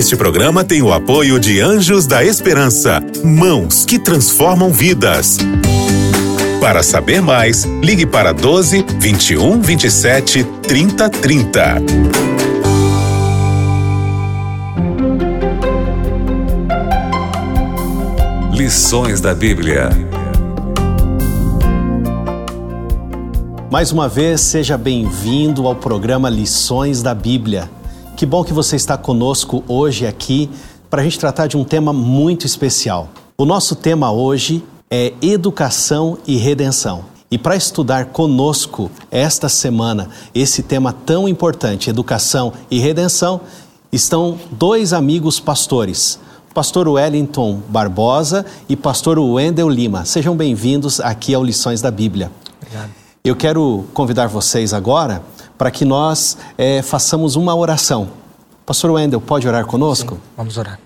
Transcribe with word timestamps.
Este 0.00 0.16
programa 0.16 0.64
tem 0.64 0.80
o 0.80 0.94
apoio 0.94 1.38
de 1.38 1.60
Anjos 1.60 2.06
da 2.06 2.24
Esperança, 2.24 3.02
mãos 3.22 3.84
que 3.84 3.98
transformam 3.98 4.72
vidas. 4.72 5.36
Para 6.58 6.82
saber 6.82 7.20
mais, 7.20 7.64
ligue 7.82 8.06
para 8.06 8.32
12 8.32 8.82
21 8.98 9.60
27 9.60 10.42
30 10.62 11.10
30. 11.10 11.74
Lições 18.54 19.20
da 19.20 19.34
Bíblia. 19.34 19.90
Mais 23.70 23.92
uma 23.92 24.08
vez, 24.08 24.40
seja 24.40 24.78
bem-vindo 24.78 25.66
ao 25.66 25.76
programa 25.76 26.30
Lições 26.30 27.02
da 27.02 27.14
Bíblia. 27.14 27.68
Que 28.20 28.26
bom 28.26 28.44
que 28.44 28.52
você 28.52 28.76
está 28.76 28.98
conosco 28.98 29.64
hoje 29.66 30.06
aqui 30.06 30.50
para 30.90 31.00
a 31.00 31.04
gente 31.04 31.18
tratar 31.18 31.46
de 31.46 31.56
um 31.56 31.64
tema 31.64 31.90
muito 31.90 32.44
especial. 32.44 33.08
O 33.38 33.46
nosso 33.46 33.74
tema 33.74 34.12
hoje 34.12 34.62
é 34.90 35.14
Educação 35.22 36.18
e 36.26 36.36
Redenção. 36.36 37.06
E 37.30 37.38
para 37.38 37.56
estudar 37.56 38.08
conosco 38.08 38.90
esta 39.10 39.48
semana 39.48 40.10
esse 40.34 40.62
tema 40.62 40.92
tão 40.92 41.26
importante, 41.26 41.88
Educação 41.88 42.52
e 42.70 42.78
Redenção, 42.78 43.40
estão 43.90 44.38
dois 44.50 44.92
amigos 44.92 45.40
pastores, 45.40 46.20
Pastor 46.52 46.88
Wellington 46.88 47.62
Barbosa 47.70 48.44
e 48.68 48.76
Pastor 48.76 49.18
Wendel 49.18 49.70
Lima. 49.70 50.04
Sejam 50.04 50.36
bem-vindos 50.36 51.00
aqui 51.00 51.32
ao 51.32 51.42
Lições 51.42 51.80
da 51.80 51.90
Bíblia. 51.90 52.30
Obrigado. 52.60 52.90
Eu 53.24 53.34
quero 53.34 53.86
convidar 53.94 54.26
vocês 54.26 54.74
agora 54.74 55.22
para 55.60 55.70
que 55.70 55.84
nós 55.84 56.38
é, 56.56 56.80
façamos 56.80 57.36
uma 57.36 57.54
oração. 57.54 58.08
Pastor 58.64 58.92
Wendel, 58.92 59.20
pode 59.20 59.46
orar 59.46 59.66
conosco? 59.66 60.14
Sim, 60.14 60.20
vamos 60.34 60.56
orar. 60.56 60.80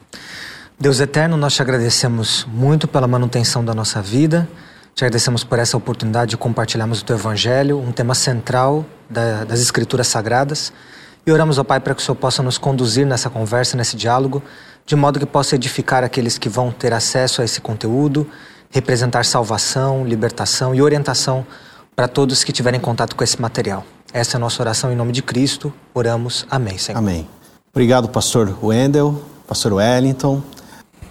Deus 0.76 0.98
eterno, 0.98 1.36
nós 1.36 1.54
te 1.54 1.62
agradecemos 1.62 2.44
muito 2.52 2.88
pela 2.88 3.06
manutenção 3.06 3.64
da 3.64 3.72
nossa 3.72 4.02
vida, 4.02 4.48
te 4.92 5.04
agradecemos 5.04 5.44
por 5.44 5.60
essa 5.60 5.76
oportunidade 5.76 6.30
de 6.30 6.36
compartilharmos 6.36 7.02
o 7.02 7.04
teu 7.04 7.14
evangelho, 7.14 7.78
um 7.78 7.92
tema 7.92 8.16
central 8.16 8.84
da, 9.08 9.44
das 9.44 9.60
Escrituras 9.60 10.08
Sagradas. 10.08 10.72
E 11.24 11.30
oramos 11.30 11.56
ao 11.56 11.64
Pai 11.64 11.78
para 11.78 11.94
que 11.94 12.02
o 12.02 12.04
Senhor 12.04 12.16
possa 12.16 12.42
nos 12.42 12.58
conduzir 12.58 13.06
nessa 13.06 13.30
conversa, 13.30 13.76
nesse 13.76 13.94
diálogo, 13.94 14.42
de 14.84 14.96
modo 14.96 15.20
que 15.20 15.26
possa 15.26 15.54
edificar 15.54 16.02
aqueles 16.02 16.36
que 16.36 16.48
vão 16.48 16.72
ter 16.72 16.92
acesso 16.92 17.42
a 17.42 17.44
esse 17.44 17.60
conteúdo, 17.60 18.28
representar 18.70 19.24
salvação, 19.24 20.04
libertação 20.04 20.74
e 20.74 20.82
orientação 20.82 21.46
para 21.94 22.08
todos 22.08 22.42
que 22.42 22.52
tiverem 22.52 22.80
contato 22.80 23.14
com 23.14 23.22
esse 23.22 23.40
material. 23.40 23.86
Essa 24.14 24.36
é 24.36 24.38
a 24.38 24.40
nossa 24.40 24.62
oração 24.62 24.92
em 24.92 24.94
nome 24.94 25.10
de 25.10 25.20
Cristo. 25.20 25.74
Oramos. 25.92 26.46
Amém, 26.48 26.78
Senhor. 26.78 26.96
Amém. 26.96 27.26
Obrigado, 27.72 28.08
pastor 28.08 28.56
Wendel, 28.62 29.20
pastor 29.44 29.72
Wellington. 29.72 30.40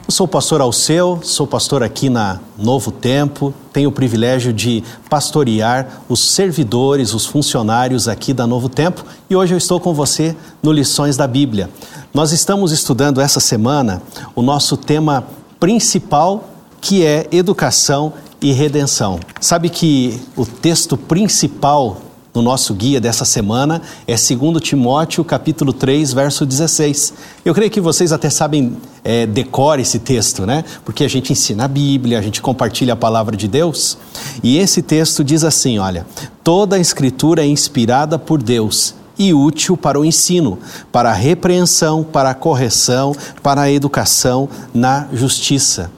Eu 0.08 0.12
sou 0.12 0.26
pastor 0.26 0.62
Alceu, 0.62 1.20
sou 1.22 1.46
pastor 1.46 1.84
aqui 1.84 2.10
na 2.10 2.40
Novo 2.58 2.94
Tempo, 2.94 3.54
tenho 3.74 3.90
o 3.90 3.92
privilégio 3.92 4.54
de 4.54 4.82
pastorear 5.10 6.02
os 6.08 6.32
servidores, 6.32 7.14
os 7.14 7.26
funcionários 7.26 8.08
aqui 8.08 8.34
da 8.34 8.48
Novo 8.48 8.70
Tempo 8.70 9.04
e 9.30 9.36
hoje 9.36 9.54
eu 9.54 9.58
estou 9.58 9.82
com 9.82 9.94
você 9.94 10.34
no 10.62 10.72
Lições 10.72 11.18
da 11.18 11.28
Bíblia. 11.28 11.70
Nós 12.14 12.32
estamos 12.32 12.72
estudando 12.72 13.20
essa 13.20 13.42
semana 13.42 14.02
o 14.34 14.42
nosso 14.42 14.78
tema 14.78 15.28
principal, 15.60 16.50
que 16.80 17.06
é 17.06 17.28
educação 17.34 18.14
e 18.42 18.54
redenção. 18.54 19.20
Sabe 19.42 19.70
que 19.70 20.22
o 20.38 20.46
texto 20.46 20.96
principal 20.96 21.98
no 22.34 22.42
nosso 22.42 22.74
guia 22.74 23.00
dessa 23.00 23.26
semana 23.26 23.82
é 24.08 24.16
2 24.16 24.62
Timóteo 24.62 25.24
capítulo 25.24 25.72
3, 25.72 26.14
verso 26.14 26.46
16. 26.46 27.14
Eu 27.46 27.54
creio 27.54 27.70
que 27.70 27.80
vocês 27.80 28.12
até 28.12 28.30
sabem 28.30 28.76
é, 29.04 29.26
decore 29.28 29.82
esse 29.82 30.00
texto, 30.00 30.46
né? 30.46 30.64
Porque 30.84 31.04
a 31.04 31.08
gente 31.08 31.32
ensina 31.32 31.66
a 31.66 31.68
Bíblia, 31.68 32.18
a 32.18 32.22
gente 32.22 32.42
compartilha 32.42 32.94
a 32.94 32.96
palavra 32.98 33.38
de 33.38 33.48
Deus. 33.48 33.98
E 34.42 34.58
esse 34.58 34.82
texto 34.82 35.24
diz 35.24 35.44
assim: 35.44 35.78
olha, 35.78 36.08
toda 36.44 36.76
a 36.76 36.80
escritura 36.80 37.44
é 37.44 37.48
inspirada 37.48 38.18
por 38.18 38.42
Deus 38.42 38.96
e 39.18 39.32
útil 39.32 39.78
para 39.78 40.00
o 40.00 40.04
ensino, 40.04 40.58
para 40.92 41.12
a 41.12 41.14
repreensão, 41.14 42.04
para 42.04 42.32
a 42.32 42.34
correção, 42.34 43.16
para 43.44 43.62
a 43.62 43.72
educação 43.72 44.50
na 44.74 45.08
justiça 45.14 45.92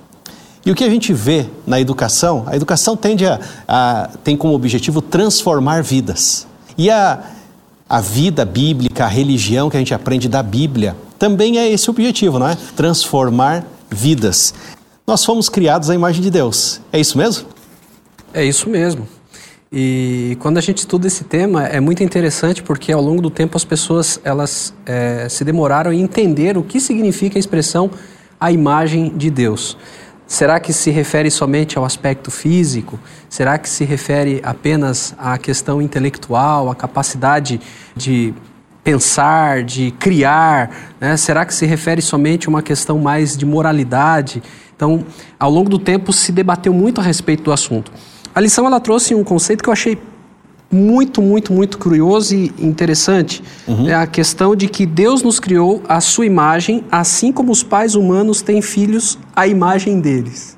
e 0.66 0.72
o 0.72 0.76
que 0.76 0.84
a 0.84 0.90
gente 0.90 1.14
vê 1.14 1.46
na 1.68 1.80
educação, 1.80 2.44
a 2.48 2.56
educação 2.56 2.98
tende 2.98 3.26
a, 3.26 3.40
a 3.68 4.10
tem 4.24 4.36
como 4.36 4.56
objetivo 4.56 5.02
transformar 5.02 5.84
vidas. 5.84 6.48
E 6.76 6.90
a, 6.90 7.24
a 7.88 8.02
vida 8.02 8.44
bíblica, 8.44 9.06
a 9.06 9.08
religião 9.08 9.70
que 9.70 9.78
a 9.78 9.80
gente 9.80 9.94
aprende 9.94 10.28
da 10.28 10.42
Bíblia, 10.42 10.96
também 11.20 11.60
é 11.60 11.72
esse 11.72 11.88
objetivo, 11.90 12.40
não 12.40 12.48
é? 12.48 12.58
Transformar 12.76 13.64
vidas. 13.92 14.56
Nós 15.06 15.24
fomos 15.24 15.50
criados 15.50 15.92
à 15.92 15.94
imagem 15.94 16.24
de 16.24 16.32
Deus. 16.32 16.82
É 16.92 17.00
isso 17.00 17.16
mesmo? 17.16 17.46
É 18.34 18.44
isso 18.44 18.68
mesmo. 18.68 19.08
E 19.72 20.36
quando 20.40 20.58
a 20.58 20.62
gente 20.62 20.80
estuda 20.80 21.06
esse 21.06 21.24
tema 21.24 21.68
é 21.68 21.80
muito 21.80 22.04
interessante 22.04 22.64
porque 22.64 22.92
ao 22.92 23.02
longo 23.02 23.22
do 23.22 23.30
tempo 23.30 23.56
as 23.56 23.64
pessoas 23.64 24.20
elas 24.24 24.74
é, 24.86 25.28
se 25.30 25.44
demoraram 25.44 25.94
em 25.94 26.02
entender 26.02 26.58
o 26.58 26.64
que 26.64 26.80
significa 26.80 27.38
a 27.38 27.40
expressão 27.40 27.92
a 28.40 28.52
imagem 28.52 29.12
de 29.16 29.30
Deus. 29.30 29.78
Será 30.28 30.60
que 30.60 30.74
se 30.74 30.90
refere 30.90 31.30
somente 31.30 31.78
ao 31.78 31.86
aspecto 31.86 32.32
físico? 32.32 33.00
Será 33.30 33.58
que 33.58 33.70
se 33.70 33.84
refere 33.86 34.42
apenas 34.44 35.14
à 35.18 35.38
questão 35.38 35.82
intelectual, 35.82 36.70
à 36.70 36.76
capacidade 36.76 37.62
de 37.96 38.34
pensar, 38.84 39.64
de 39.64 39.92
criar? 39.92 40.96
Né? 41.00 41.16
Será 41.16 41.46
que 41.46 41.54
se 41.54 41.66
refere 41.66 42.02
somente 42.02 42.48
a 42.48 42.50
uma 42.50 42.64
questão 42.64 42.98
mais 42.98 43.38
de 43.38 43.46
moralidade? 43.46 44.42
Então, 44.76 45.06
ao 45.40 45.52
longo 45.52 45.70
do 45.70 45.78
tempo 45.78 46.12
se 46.12 46.32
debateu 46.32 46.74
muito 46.74 47.00
a 47.00 47.04
respeito 47.04 47.44
do 47.44 47.52
assunto. 47.52 47.92
A 48.34 48.42
lição 48.42 48.66
ela 48.66 48.80
trouxe 48.80 49.14
um 49.14 49.24
conceito 49.24 49.64
que 49.64 49.70
eu 49.70 49.74
achei 49.74 49.98
muito, 50.72 51.22
muito, 51.22 51.54
muito 51.54 51.78
curioso 51.78 52.36
e 52.36 52.54
interessante. 52.60 53.44
Uhum. 53.68 53.88
É 53.88 53.94
a 53.94 54.08
questão 54.08 54.56
de 54.56 54.68
que 54.68 54.86
Deus 54.86 55.22
nos 55.22 55.40
criou 55.40 55.82
a 55.88 56.02
sua 56.02 56.26
imagem, 56.26 56.84
assim 56.92 57.32
como 57.32 57.52
os 57.52 57.64
pais 57.64 57.96
humanos 57.96 58.42
têm 58.42 58.62
filhos 58.62 59.18
à 59.36 59.48
imagem 59.48 60.00
deles. 60.00 60.56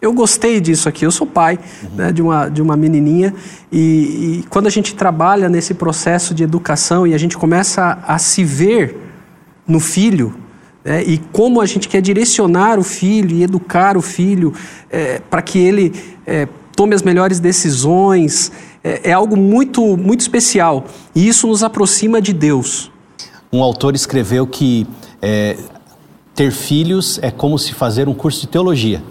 Eu 0.00 0.14
gostei 0.14 0.60
disso 0.60 0.88
aqui. 0.88 1.04
Eu 1.04 1.10
sou 1.10 1.26
pai 1.26 1.58
uhum. 1.82 1.96
né, 1.96 2.12
de, 2.12 2.22
uma, 2.22 2.48
de 2.48 2.62
uma 2.62 2.76
menininha 2.76 3.34
e, 3.70 4.40
e, 4.40 4.44
quando 4.48 4.66
a 4.66 4.70
gente 4.70 4.94
trabalha 4.94 5.48
nesse 5.48 5.74
processo 5.74 6.34
de 6.34 6.42
educação 6.42 7.06
e 7.06 7.12
a 7.12 7.18
gente 7.18 7.36
começa 7.36 7.82
a, 7.82 8.14
a 8.14 8.18
se 8.18 8.42
ver 8.42 8.96
no 9.66 9.78
filho 9.78 10.34
né, 10.82 11.02
e 11.04 11.18
como 11.18 11.60
a 11.60 11.66
gente 11.66 11.88
quer 11.88 12.00
direcionar 12.00 12.78
o 12.78 12.82
filho 12.82 13.36
e 13.36 13.42
educar 13.42 13.98
o 13.98 14.02
filho 14.02 14.54
é, 14.88 15.20
para 15.28 15.42
que 15.42 15.58
ele 15.58 15.92
é, 16.26 16.48
tome 16.80 16.94
as 16.94 17.02
melhores 17.02 17.40
decisões, 17.40 18.50
é, 18.82 19.10
é 19.10 19.12
algo 19.12 19.36
muito, 19.36 19.98
muito 19.98 20.20
especial. 20.20 20.86
E 21.14 21.28
isso 21.28 21.46
nos 21.46 21.62
aproxima 21.62 22.22
de 22.22 22.32
Deus. 22.32 22.90
Um 23.52 23.62
autor 23.62 23.94
escreveu 23.94 24.46
que 24.46 24.86
é, 25.20 25.58
ter 26.34 26.50
filhos 26.50 27.18
é 27.20 27.30
como 27.30 27.58
se 27.58 27.74
fazer 27.74 28.08
um 28.08 28.14
curso 28.14 28.40
de 28.40 28.46
teologia. 28.46 29.02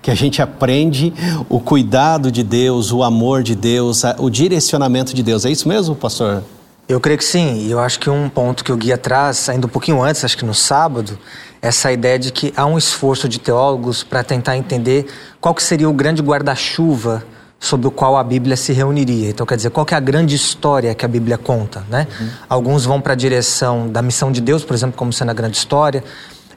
Que 0.00 0.10
a 0.10 0.14
gente 0.14 0.40
aprende 0.40 1.12
o 1.46 1.60
cuidado 1.60 2.32
de 2.32 2.42
Deus, 2.42 2.90
o 2.90 3.02
amor 3.02 3.42
de 3.42 3.54
Deus, 3.54 4.00
o 4.16 4.30
direcionamento 4.30 5.12
de 5.12 5.22
Deus. 5.22 5.44
É 5.44 5.50
isso 5.50 5.68
mesmo, 5.68 5.94
pastor? 5.94 6.42
Eu 6.88 7.00
creio 7.00 7.18
que 7.18 7.24
sim. 7.24 7.66
E 7.66 7.70
eu 7.70 7.80
acho 7.80 8.00
que 8.00 8.08
um 8.08 8.30
ponto 8.30 8.64
que 8.64 8.72
o 8.72 8.76
guia 8.78 8.96
traz, 8.96 9.46
ainda 9.50 9.66
um 9.66 9.70
pouquinho 9.70 10.02
antes, 10.02 10.24
acho 10.24 10.38
que 10.38 10.44
no 10.46 10.54
sábado, 10.54 11.18
essa 11.62 11.92
ideia 11.92 12.18
de 12.18 12.32
que 12.32 12.52
há 12.56 12.64
um 12.64 12.78
esforço 12.78 13.28
de 13.28 13.38
teólogos 13.38 14.02
para 14.02 14.24
tentar 14.24 14.56
entender 14.56 15.06
qual 15.40 15.54
que 15.54 15.62
seria 15.62 15.88
o 15.88 15.92
grande 15.92 16.22
guarda-chuva 16.22 17.22
sobre 17.58 17.86
o 17.86 17.90
qual 17.90 18.16
a 18.16 18.24
Bíblia 18.24 18.56
se 18.56 18.72
reuniria. 18.72 19.28
Então, 19.28 19.44
quer 19.44 19.56
dizer, 19.56 19.68
qual 19.68 19.86
é 19.90 19.94
a 19.94 20.00
grande 20.00 20.34
história 20.34 20.94
que 20.94 21.04
a 21.04 21.08
Bíblia 21.08 21.36
conta, 21.36 21.84
né? 21.90 22.06
Uhum. 22.18 22.28
Alguns 22.48 22.86
vão 22.86 23.00
para 23.02 23.12
a 23.12 23.16
direção 23.16 23.86
da 23.86 24.00
missão 24.00 24.32
de 24.32 24.40
Deus, 24.40 24.64
por 24.64 24.72
exemplo, 24.72 24.96
como 24.96 25.12
sendo 25.12 25.30
a 25.30 25.34
grande 25.34 25.58
história. 25.58 26.02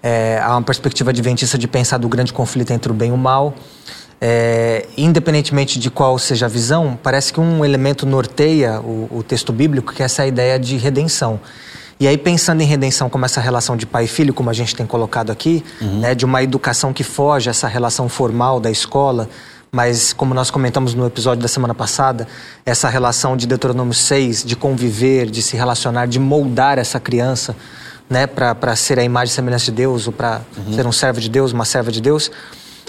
É, 0.01 0.39
há 0.42 0.51
uma 0.51 0.62
perspectiva 0.63 1.12
adventista 1.12 1.57
de 1.57 1.68
pensar 1.68 1.98
do 1.98 2.07
grande 2.07 2.31
conflito 2.31 2.72
entre 2.72 2.89
o 2.89 2.95
bem 2.95 3.10
e 3.10 3.12
o 3.12 3.18
mal. 3.18 3.54
É, 4.22 4.86
independentemente 4.95 5.78
de 5.78 5.92
qual 5.92 6.18
seja 6.18 6.45
a 6.45 6.50
visão, 6.50 6.98
parece 7.04 7.33
que 7.33 7.42
um 7.42 7.66
elemento 7.66 8.06
norteia 8.06 8.80
o, 8.80 9.10
o 9.12 9.24
texto 9.24 9.51
bíblico, 9.51 9.94
que 9.94 10.01
é 10.01 10.06
essa 10.06 10.25
ideia 10.25 10.57
de 10.57 10.78
redenção. 10.78 11.42
E 12.04 12.08
aí, 12.08 12.18
pensando 12.18 12.60
em 12.60 12.66
redenção 12.66 13.10
como 13.10 13.24
essa 13.24 13.40
relação 13.40 13.78
de 13.78 13.86
pai 13.86 14.04
e 14.04 14.08
filho, 14.10 14.34
como 14.34 14.50
a 14.50 14.54
gente 14.54 14.76
tem 14.76 14.86
colocado 14.86 15.32
aqui, 15.32 15.64
uhum. 15.80 16.02
né, 16.02 16.14
de 16.14 16.26
uma 16.26 16.44
educação 16.44 16.92
que 16.92 17.02
foge 17.02 17.50
essa 17.50 17.66
relação 17.66 18.10
formal 18.10 18.60
da 18.60 18.70
escola, 18.70 19.30
mas 19.72 20.12
como 20.12 20.34
nós 20.34 20.52
comentamos 20.52 20.94
no 20.94 21.08
episódio 21.08 21.42
da 21.42 21.48
semana 21.48 21.74
passada, 21.74 22.28
essa 22.66 22.90
relação 22.90 23.38
de 23.38 23.48
Deuteronômio 23.48 23.94
6, 23.94 24.44
de 24.44 24.54
conviver, 24.54 25.32
de 25.32 25.42
se 25.42 25.56
relacionar, 25.56 26.06
de 26.06 26.20
moldar 26.20 26.78
essa 26.78 27.00
criança, 27.00 27.56
né, 28.10 28.28
para 28.28 28.76
ser 28.76 29.00
a 29.00 29.04
imagem 29.06 29.32
e 29.32 29.36
semelhança 29.36 29.64
de 29.64 29.72
Deus, 29.72 30.06
ou 30.06 30.12
para 30.12 30.42
uhum. 30.58 30.74
ser 30.74 30.86
um 30.86 30.92
servo 30.92 31.22
de 31.22 31.30
Deus, 31.30 31.54
uma 31.54 31.64
serva 31.64 31.90
de 31.90 32.02
Deus, 32.02 32.30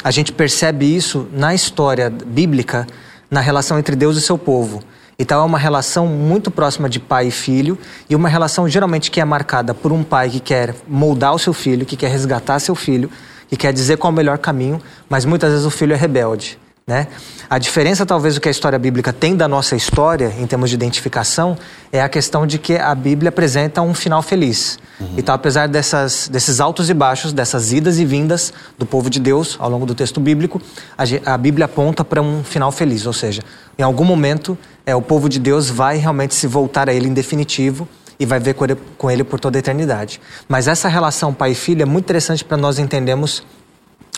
a 0.03 0.11
gente 0.11 0.33
percebe 0.33 0.93
isso 0.93 1.29
na 1.33 1.55
história 1.55 2.11
bíblica, 2.11 2.85
na 3.31 3.41
relação 3.41 3.79
entre 3.79 3.95
Deus 3.95 4.17
e 4.17 4.21
seu 4.21 4.37
povo. 4.37 4.83
Então 5.19 5.43
é 5.43 5.45
uma 5.45 5.59
relação 5.59 6.07
muito 6.07 6.51
próxima 6.51 6.89
de 6.89 6.99
pai 6.99 7.29
e 7.29 7.31
filho 7.31 7.79
e 8.09 8.17
uma 8.17 8.29
relação 8.29 8.69
geralmente 8.69 9.11
que 9.11 9.21
é 9.21 9.25
marcada 9.25 9.73
por 9.73 9.93
um 9.93 10.03
pai 10.03 10.29
que 10.29 10.41
quer 10.41 10.75
moldar 10.89 11.35
o 11.35 11.39
seu 11.39 11.53
filho, 11.53 11.87
que 11.87 11.97
quer 11.97 12.11
resgatar 12.11 12.59
seu 12.59 12.75
filho, 12.75 13.11
que 13.49 13.57
quer 13.57 13.73
dizer 13.73 13.97
qual 13.97 14.11
é 14.11 14.15
o 14.15 14.17
melhor 14.17 14.39
caminho, 14.39 14.81
mas 15.09 15.25
muitas 15.25 15.51
vezes 15.51 15.67
o 15.67 15.71
filho 15.71 15.93
é 15.93 15.97
rebelde. 15.97 16.59
Né? 16.87 17.07
A 17.49 17.59
diferença, 17.59 18.05
talvez, 18.05 18.35
do 18.35 18.43
que 18.43 18.49
a 18.49 18.51
história 18.51 18.79
bíblica 18.79 19.11
tem 19.11 19.35
da 19.35 19.49
nossa 19.49 19.75
história, 19.75 20.35
em 20.39 20.47
termos 20.47 20.69
de 20.69 20.77
identificação, 20.77 21.57
é 21.91 22.03
a 22.03 22.11
questão 22.11 22.47
de 22.47 22.59
que 22.59 22.77
a 22.77 22.95
Bíblia 22.95 23.31
apresenta 23.31 23.81
um 23.81 23.95
final 23.95 24.21
feliz. 24.21 24.79
Uhum. 25.01 25.15
Então, 25.17 25.35
apesar 25.35 25.67
dessas, 25.67 26.29
desses 26.29 26.61
altos 26.61 26.91
e 26.91 26.95
baixos, 26.95 27.33
dessas 27.33 27.73
idas 27.73 27.99
e 27.99 28.05
vindas 28.05 28.53
do 28.79 28.85
povo 28.85 29.09
de 29.09 29.19
Deus 29.19 29.57
ao 29.59 29.71
longo 29.71 29.87
do 29.87 29.95
texto 29.95 30.21
bíblico, 30.21 30.61
a, 30.97 31.33
a 31.33 31.39
Bíblia 31.39 31.65
aponta 31.65 32.05
para 32.05 32.21
um 32.21 32.45
final 32.45 32.71
feliz. 32.71 33.07
Ou 33.07 33.15
seja, 33.15 33.41
em 33.79 33.83
algum 33.83 34.05
momento, 34.05 34.57
é, 34.85 34.95
o 34.95 35.01
povo 35.01 35.27
de 35.27 35.39
Deus 35.39 35.71
vai 35.71 35.97
realmente 35.97 36.35
se 36.35 36.47
voltar 36.47 36.91
a 36.91 36.93
Ele 36.93 37.09
em 37.09 37.15
definitivo 37.15 37.89
e 38.19 38.27
vai 38.27 38.39
ver 38.39 38.55
com 38.55 38.65
ele, 38.65 38.77
com 38.99 39.11
ele 39.11 39.25
por 39.25 39.41
toda 39.41 39.57
a 39.57 39.61
eternidade. 39.61 40.21
Mas 40.47 40.69
essa 40.69 40.87
relação 40.87 41.33
pai 41.33 41.53
e 41.53 41.55
filho 41.55 41.83
é 41.83 41.87
muito 41.87 42.05
interessante 42.05 42.45
para 42.45 42.59
nós 42.59 42.79
entendermos 42.79 43.43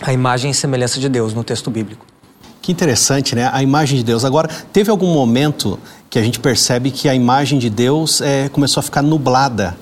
a 0.03 0.12
imagem 0.12 0.51
e 0.51 0.55
semelhança 0.55 1.01
de 1.01 1.09
Deus 1.09 1.33
no 1.33 1.45
texto 1.45 1.71
bíblico. 1.71 2.05
Que 2.67 2.73
interessante, 2.73 3.37
né? 3.37 3.49
A 3.53 3.63
imagem 3.63 3.97
de 3.97 4.03
Deus. 4.03 4.25
Agora, 4.25 4.49
teve 4.73 4.91
algum 4.91 5.15
momento 5.15 5.79
que 6.11 6.19
a 6.19 6.23
gente 6.23 6.41
percebe 6.41 6.91
que 6.91 7.09
a 7.09 7.15
imagem 7.15 7.61
de 7.61 7.71
Deus 7.71 8.21
é, 8.21 8.49
começou 8.49 8.81
a 8.81 8.83
ficar 8.83 9.03
nublada 9.03 9.77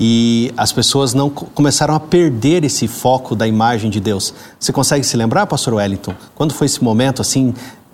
e 0.00 0.50
as 0.56 0.72
pessoas 0.72 1.12
não 1.12 1.28
começaram 1.28 1.94
a 1.94 2.00
perder 2.00 2.64
esse 2.64 2.88
foco 2.88 3.36
da 3.36 3.46
imagem 3.46 3.90
de 3.90 4.00
Deus. 4.00 4.32
Você 4.58 4.72
consegue 4.72 5.04
se 5.04 5.18
lembrar, 5.18 5.46
Pastor 5.46 5.74
Wellington? 5.74 6.14
Quando 6.34 6.54
foi 6.54 6.64
esse 6.64 6.82
momento 6.82 7.20
assim? 7.20 7.52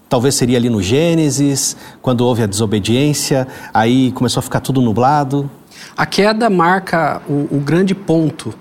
Talvez 0.09 0.37
seria 0.37 0.59
ali 0.59 0.71
no 0.71 0.81
Gênesis, 0.81 1.77
quando 2.01 2.21
houve 2.21 2.45
a 2.45 2.47
desobediência, 2.47 3.49
aí 3.75 4.13
começou 4.13 4.39
a 4.39 4.43
ficar 4.45 4.61
tudo 4.61 4.81
nublado. 4.81 5.51
A 5.97 6.07
queda 6.07 6.49
marca 6.49 7.21
o, 7.29 7.49
o 7.51 7.59
grande 7.59 7.97
ponto 7.97 8.55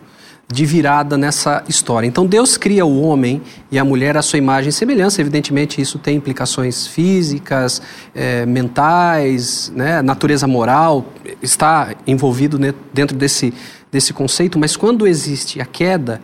de 0.50 0.66
virada 0.66 1.18
nessa 1.18 1.64
história. 1.68 2.08
Então 2.08 2.26
Deus 2.26 2.56
cria 2.56 2.86
o 2.86 3.02
homem 3.02 3.42
e 3.70 3.78
a 3.78 3.84
mulher 3.84 4.16
à 4.16 4.22
sua 4.22 4.40
imagem 4.40 4.70
e 4.70 4.74
semelhança. 4.74 5.20
Evidentemente 5.20 5.82
isso 5.82 6.00
tem 6.00 6.16
implicações 6.16 6.88
físicas, 6.88 7.82
é, 8.16 8.46
mentais, 8.46 9.72
né? 9.76 10.02
natureza 10.02 10.48
moral 10.48 11.06
está 11.42 11.94
envolvido 12.06 12.58
dentro 12.94 13.18
desse, 13.18 13.54
desse 13.92 14.14
conceito. 14.14 14.58
Mas 14.58 14.78
quando 14.78 15.06
existe 15.06 15.60
a 15.60 15.66
queda, 15.66 16.22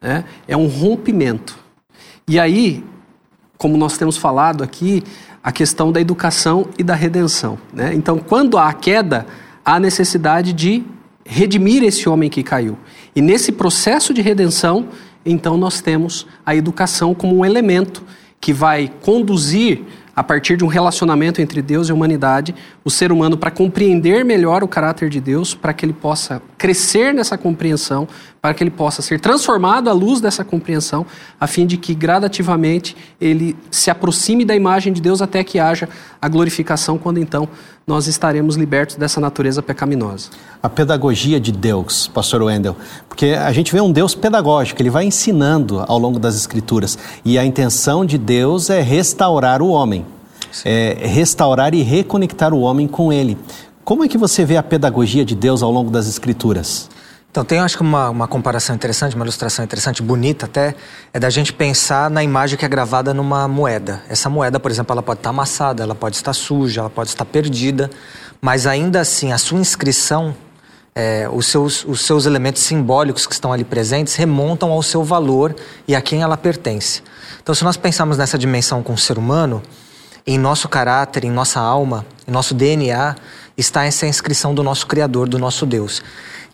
né? 0.00 0.24
é 0.48 0.56
um 0.56 0.66
rompimento. 0.66 1.58
E 2.26 2.40
aí, 2.40 2.82
como 3.58 3.76
nós 3.76 3.98
temos 3.98 4.16
falado 4.16 4.64
aqui, 4.64 5.02
a 5.42 5.52
questão 5.52 5.92
da 5.92 6.00
educação 6.00 6.66
e 6.78 6.82
da 6.82 6.94
redenção. 6.94 7.58
Né? 7.72 7.92
Então, 7.94 8.18
quando 8.18 8.56
há 8.56 8.68
a 8.68 8.72
queda, 8.72 9.26
há 9.62 9.78
necessidade 9.78 10.52
de 10.54 10.82
redimir 11.26 11.82
esse 11.82 12.08
homem 12.08 12.30
que 12.30 12.42
caiu. 12.42 12.78
E 13.16 13.22
nesse 13.22 13.50
processo 13.50 14.12
de 14.12 14.20
redenção, 14.20 14.90
então 15.24 15.56
nós 15.56 15.80
temos 15.80 16.26
a 16.44 16.54
educação 16.54 17.14
como 17.14 17.34
um 17.34 17.46
elemento 17.46 18.04
que 18.38 18.52
vai 18.52 18.92
conduzir 19.00 19.80
a 20.14 20.22
partir 20.22 20.56
de 20.56 20.64
um 20.64 20.66
relacionamento 20.66 21.42
entre 21.42 21.60
Deus 21.60 21.88
e 21.88 21.92
a 21.92 21.94
humanidade, 21.94 22.54
o 22.82 22.90
ser 22.90 23.12
humano 23.12 23.36
para 23.36 23.50
compreender 23.50 24.24
melhor 24.24 24.62
o 24.62 24.68
caráter 24.68 25.10
de 25.10 25.20
Deus, 25.20 25.54
para 25.54 25.74
que 25.74 25.84
ele 25.84 25.92
possa 25.92 26.40
crescer 26.56 27.12
nessa 27.12 27.36
compreensão, 27.36 28.08
para 28.40 28.54
que 28.54 28.62
ele 28.62 28.70
possa 28.70 29.02
ser 29.02 29.20
transformado 29.20 29.90
à 29.90 29.92
luz 29.92 30.20
dessa 30.20 30.42
compreensão, 30.42 31.04
a 31.38 31.46
fim 31.46 31.66
de 31.66 31.76
que 31.76 31.94
gradativamente 31.94 32.96
ele 33.20 33.54
se 33.70 33.90
aproxime 33.90 34.42
da 34.44 34.54
imagem 34.54 34.90
de 34.90 35.02
Deus 35.02 35.20
até 35.20 35.44
que 35.44 35.58
haja 35.58 35.86
a 36.20 36.28
glorificação, 36.28 36.96
quando 36.96 37.18
então 37.18 37.46
nós 37.86 38.08
estaremos 38.08 38.56
libertos 38.56 38.96
dessa 38.96 39.20
natureza 39.20 39.62
pecaminosa. 39.62 40.30
A 40.60 40.68
pedagogia 40.68 41.38
de 41.38 41.52
Deus, 41.52 42.08
pastor 42.08 42.42
Wendel, 42.42 42.74
porque 43.08 43.26
a 43.26 43.52
gente 43.52 43.70
vê 43.70 43.80
um 43.80 43.92
Deus 43.92 44.12
pedagógico, 44.12 44.82
ele 44.82 44.90
vai 44.90 45.04
ensinando 45.04 45.84
ao 45.86 45.96
longo 45.96 46.18
das 46.18 46.34
escrituras, 46.34 46.98
e 47.24 47.38
a 47.38 47.44
intenção 47.44 48.04
de 48.04 48.18
Deus 48.18 48.70
é 48.70 48.80
restaurar 48.80 49.62
o 49.62 49.68
homem, 49.68 50.04
é 50.64 51.06
restaurar 51.06 51.74
e 51.74 51.82
reconectar 51.82 52.52
o 52.52 52.58
homem 52.58 52.88
com 52.88 53.12
ele. 53.12 53.38
Como 53.84 54.02
é 54.02 54.08
que 54.08 54.18
você 54.18 54.44
vê 54.44 54.56
a 54.56 54.64
pedagogia 54.64 55.24
de 55.24 55.36
Deus 55.36 55.62
ao 55.62 55.70
longo 55.70 55.88
das 55.88 56.08
escrituras? 56.08 56.90
Então, 57.36 57.44
tem 57.44 57.58
acho 57.58 57.76
que 57.76 57.82
uma, 57.82 58.08
uma 58.08 58.26
comparação 58.26 58.74
interessante, 58.74 59.14
uma 59.14 59.22
ilustração 59.22 59.62
interessante, 59.62 60.00
bonita 60.00 60.46
até, 60.46 60.74
é 61.12 61.20
da 61.20 61.28
gente 61.28 61.52
pensar 61.52 62.08
na 62.08 62.24
imagem 62.24 62.56
que 62.56 62.64
é 62.64 62.68
gravada 62.68 63.12
numa 63.12 63.46
moeda. 63.46 64.02
Essa 64.08 64.30
moeda, 64.30 64.58
por 64.58 64.70
exemplo, 64.70 64.94
ela 64.94 65.02
pode 65.02 65.20
estar 65.20 65.28
amassada, 65.28 65.82
ela 65.82 65.94
pode 65.94 66.16
estar 66.16 66.32
suja, 66.32 66.80
ela 66.80 66.88
pode 66.88 67.10
estar 67.10 67.26
perdida, 67.26 67.90
mas 68.40 68.66
ainda 68.66 69.02
assim, 69.02 69.32
a 69.32 69.36
sua 69.36 69.58
inscrição, 69.58 70.34
é, 70.94 71.28
os, 71.30 71.46
seus, 71.48 71.84
os 71.84 72.00
seus 72.06 72.24
elementos 72.24 72.62
simbólicos 72.62 73.26
que 73.26 73.34
estão 73.34 73.52
ali 73.52 73.64
presentes 73.64 74.14
remontam 74.14 74.72
ao 74.72 74.82
seu 74.82 75.04
valor 75.04 75.54
e 75.86 75.94
a 75.94 76.00
quem 76.00 76.22
ela 76.22 76.38
pertence. 76.38 77.02
Então, 77.42 77.54
se 77.54 77.62
nós 77.64 77.76
pensarmos 77.76 78.16
nessa 78.16 78.38
dimensão 78.38 78.82
com 78.82 78.94
o 78.94 78.98
ser 78.98 79.18
humano, 79.18 79.62
em 80.26 80.38
nosso 80.38 80.70
caráter, 80.70 81.22
em 81.22 81.30
nossa 81.30 81.60
alma, 81.60 82.06
em 82.26 82.30
nosso 82.30 82.54
DNA, 82.54 83.14
está 83.58 83.84
essa 83.84 84.06
inscrição 84.06 84.54
do 84.54 84.62
nosso 84.62 84.86
Criador, 84.86 85.28
do 85.28 85.38
nosso 85.38 85.66
Deus 85.66 86.02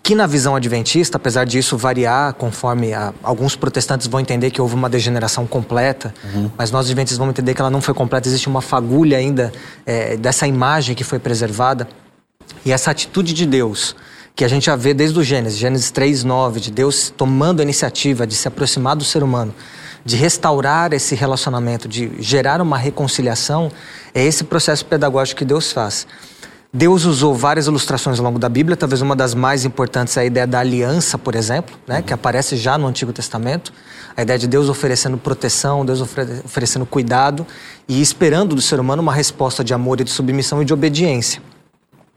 que 0.03 0.15
na 0.17 0.27
visão 0.27 0.57
adventista, 0.57 1.17
apesar 1.17 1.45
disso 1.45 1.77
variar 1.77 2.35
conforme 2.35 2.93
a, 2.93 3.15
alguns 3.23 3.55
protestantes 3.55 4.09
vão 4.09 4.19
entender 4.21 4.51
que 4.51 4.61
houve 4.61 4.75
uma 4.75 4.91
degeneração 4.91 5.47
completa, 5.47 6.13
uhum. 6.25 6.51
mas 6.59 6.73
nós 6.73 6.87
adventistas 6.87 7.19
vamos 7.19 7.33
entender 7.33 7.55
que 7.55 7.61
ela 7.61 7.71
não 7.71 7.81
foi 7.81 7.95
completa, 7.95 8.29
existe 8.29 8.49
uma 8.49 8.61
fagulha 8.61 9.17
ainda 9.17 9.53
é, 9.87 10.17
dessa 10.17 10.47
imagem 10.47 10.95
que 10.95 11.05
foi 11.05 11.21
preservada. 11.21 11.89
E 12.65 12.73
essa 12.73 12.91
atitude 12.91 13.33
de 13.33 13.47
Deus, 13.47 13.95
que 14.35 14.45
a 14.45 14.49
gente 14.49 14.67
já 14.67 14.75
vê 14.75 14.93
desde 14.93 15.19
o 15.19 15.23
Gênesis, 15.23 15.59
Gênesis 15.59 15.91
3, 15.93 16.25
9, 16.25 16.59
de 16.59 16.71
Deus 16.73 17.13
tomando 17.17 17.61
a 17.61 17.63
iniciativa 17.63 18.27
de 18.27 18.35
se 18.35 18.49
aproximar 18.49 18.97
do 18.97 19.05
ser 19.05 19.23
humano, 19.23 19.55
de 20.05 20.17
restaurar 20.17 20.93
esse 20.93 21.15
relacionamento, 21.15 21.87
de 21.87 22.11
gerar 22.19 22.61
uma 22.61 22.77
reconciliação, 22.77 23.71
é 24.13 24.25
esse 24.25 24.43
processo 24.43 24.85
pedagógico 24.85 25.39
que 25.39 25.45
Deus 25.45 25.71
faz. 25.71 26.09
Deus 26.75 27.05
usou 27.05 27.35
várias 27.35 27.67
ilustrações 27.67 28.19
ao 28.19 28.25
longo 28.25 28.39
da 28.39 28.49
Bíblia, 28.49 28.75
talvez 28.79 29.03
uma 29.03 29.15
das 29.15 29.35
mais 29.35 29.67
importantes 29.67 30.17
é 30.17 30.21
a 30.21 30.25
ideia 30.25 30.47
da 30.47 30.59
aliança, 30.59 31.19
por 31.19 31.35
exemplo, 31.35 31.77
né, 31.87 32.01
que 32.01 32.15
aparece 32.15 32.57
já 32.57 32.79
no 32.79 32.87
Antigo 32.87 33.13
Testamento. 33.13 33.71
A 34.17 34.23
ideia 34.23 34.39
de 34.39 34.47
Deus 34.47 34.71
oferecendo 34.71 35.19
proteção, 35.19 35.85
Deus 35.85 36.01
oferecendo 36.01 36.87
cuidado 36.87 37.47
e 37.87 38.01
esperando 38.01 38.55
do 38.55 38.63
ser 38.63 38.81
humano 38.81 39.03
uma 39.03 39.13
resposta 39.13 39.63
de 39.63 39.75
amor 39.75 40.01
e 40.01 40.05
de 40.05 40.11
submissão 40.11 40.63
e 40.63 40.65
de 40.65 40.73
obediência. 40.73 41.43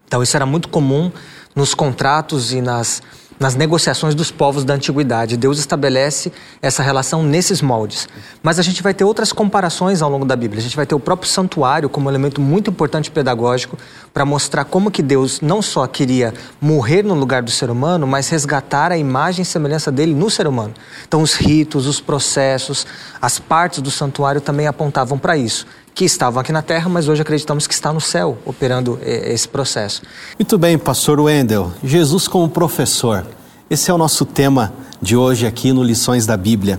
Então, 0.06 0.22
isso 0.22 0.34
era 0.34 0.46
muito 0.46 0.70
comum 0.70 1.12
nos 1.54 1.74
contratos 1.74 2.54
e 2.54 2.62
nas 2.62 3.02
nas 3.38 3.54
negociações 3.54 4.14
dos 4.14 4.30
povos 4.30 4.64
da 4.64 4.74
antiguidade. 4.74 5.36
Deus 5.36 5.58
estabelece 5.58 6.32
essa 6.60 6.82
relação 6.82 7.22
nesses 7.22 7.60
moldes. 7.60 8.08
Mas 8.42 8.58
a 8.58 8.62
gente 8.62 8.82
vai 8.82 8.94
ter 8.94 9.04
outras 9.04 9.32
comparações 9.32 10.02
ao 10.02 10.10
longo 10.10 10.24
da 10.24 10.36
Bíblia. 10.36 10.60
A 10.60 10.62
gente 10.62 10.76
vai 10.76 10.86
ter 10.86 10.94
o 10.94 11.00
próprio 11.00 11.30
santuário 11.30 11.88
como 11.88 12.10
elemento 12.10 12.40
muito 12.40 12.70
importante 12.70 13.10
pedagógico 13.10 13.78
para 14.12 14.24
mostrar 14.24 14.64
como 14.64 14.90
que 14.90 15.02
Deus 15.02 15.40
não 15.40 15.60
só 15.60 15.86
queria 15.86 16.32
morrer 16.60 17.02
no 17.02 17.14
lugar 17.14 17.42
do 17.42 17.50
ser 17.50 17.70
humano, 17.70 18.06
mas 18.06 18.28
resgatar 18.28 18.90
a 18.90 18.98
imagem 18.98 19.42
e 19.42 19.46
semelhança 19.46 19.92
dele 19.92 20.14
no 20.14 20.30
ser 20.30 20.46
humano. 20.46 20.74
Então 21.06 21.22
os 21.22 21.34
ritos, 21.34 21.86
os 21.86 22.00
processos, 22.00 22.86
as 23.20 23.38
partes 23.38 23.80
do 23.80 23.90
santuário 23.90 24.40
também 24.40 24.66
apontavam 24.66 25.18
para 25.18 25.36
isso 25.36 25.66
que 25.96 26.04
estavam 26.04 26.38
aqui 26.38 26.52
na 26.52 26.60
Terra, 26.60 26.90
mas 26.90 27.08
hoje 27.08 27.22
acreditamos 27.22 27.66
que 27.66 27.72
está 27.72 27.90
no 27.90 28.02
céu 28.02 28.36
operando 28.44 28.98
eh, 29.02 29.32
esse 29.32 29.48
processo. 29.48 30.02
Muito 30.38 30.58
bem, 30.58 30.76
pastor 30.76 31.18
Wendel. 31.18 31.72
Jesus 31.82 32.28
como 32.28 32.50
professor. 32.50 33.26
Esse 33.70 33.90
é 33.90 33.94
o 33.94 33.96
nosso 33.96 34.26
tema 34.26 34.74
de 35.00 35.16
hoje 35.16 35.46
aqui 35.46 35.72
no 35.72 35.82
Lições 35.82 36.26
da 36.26 36.36
Bíblia. 36.36 36.78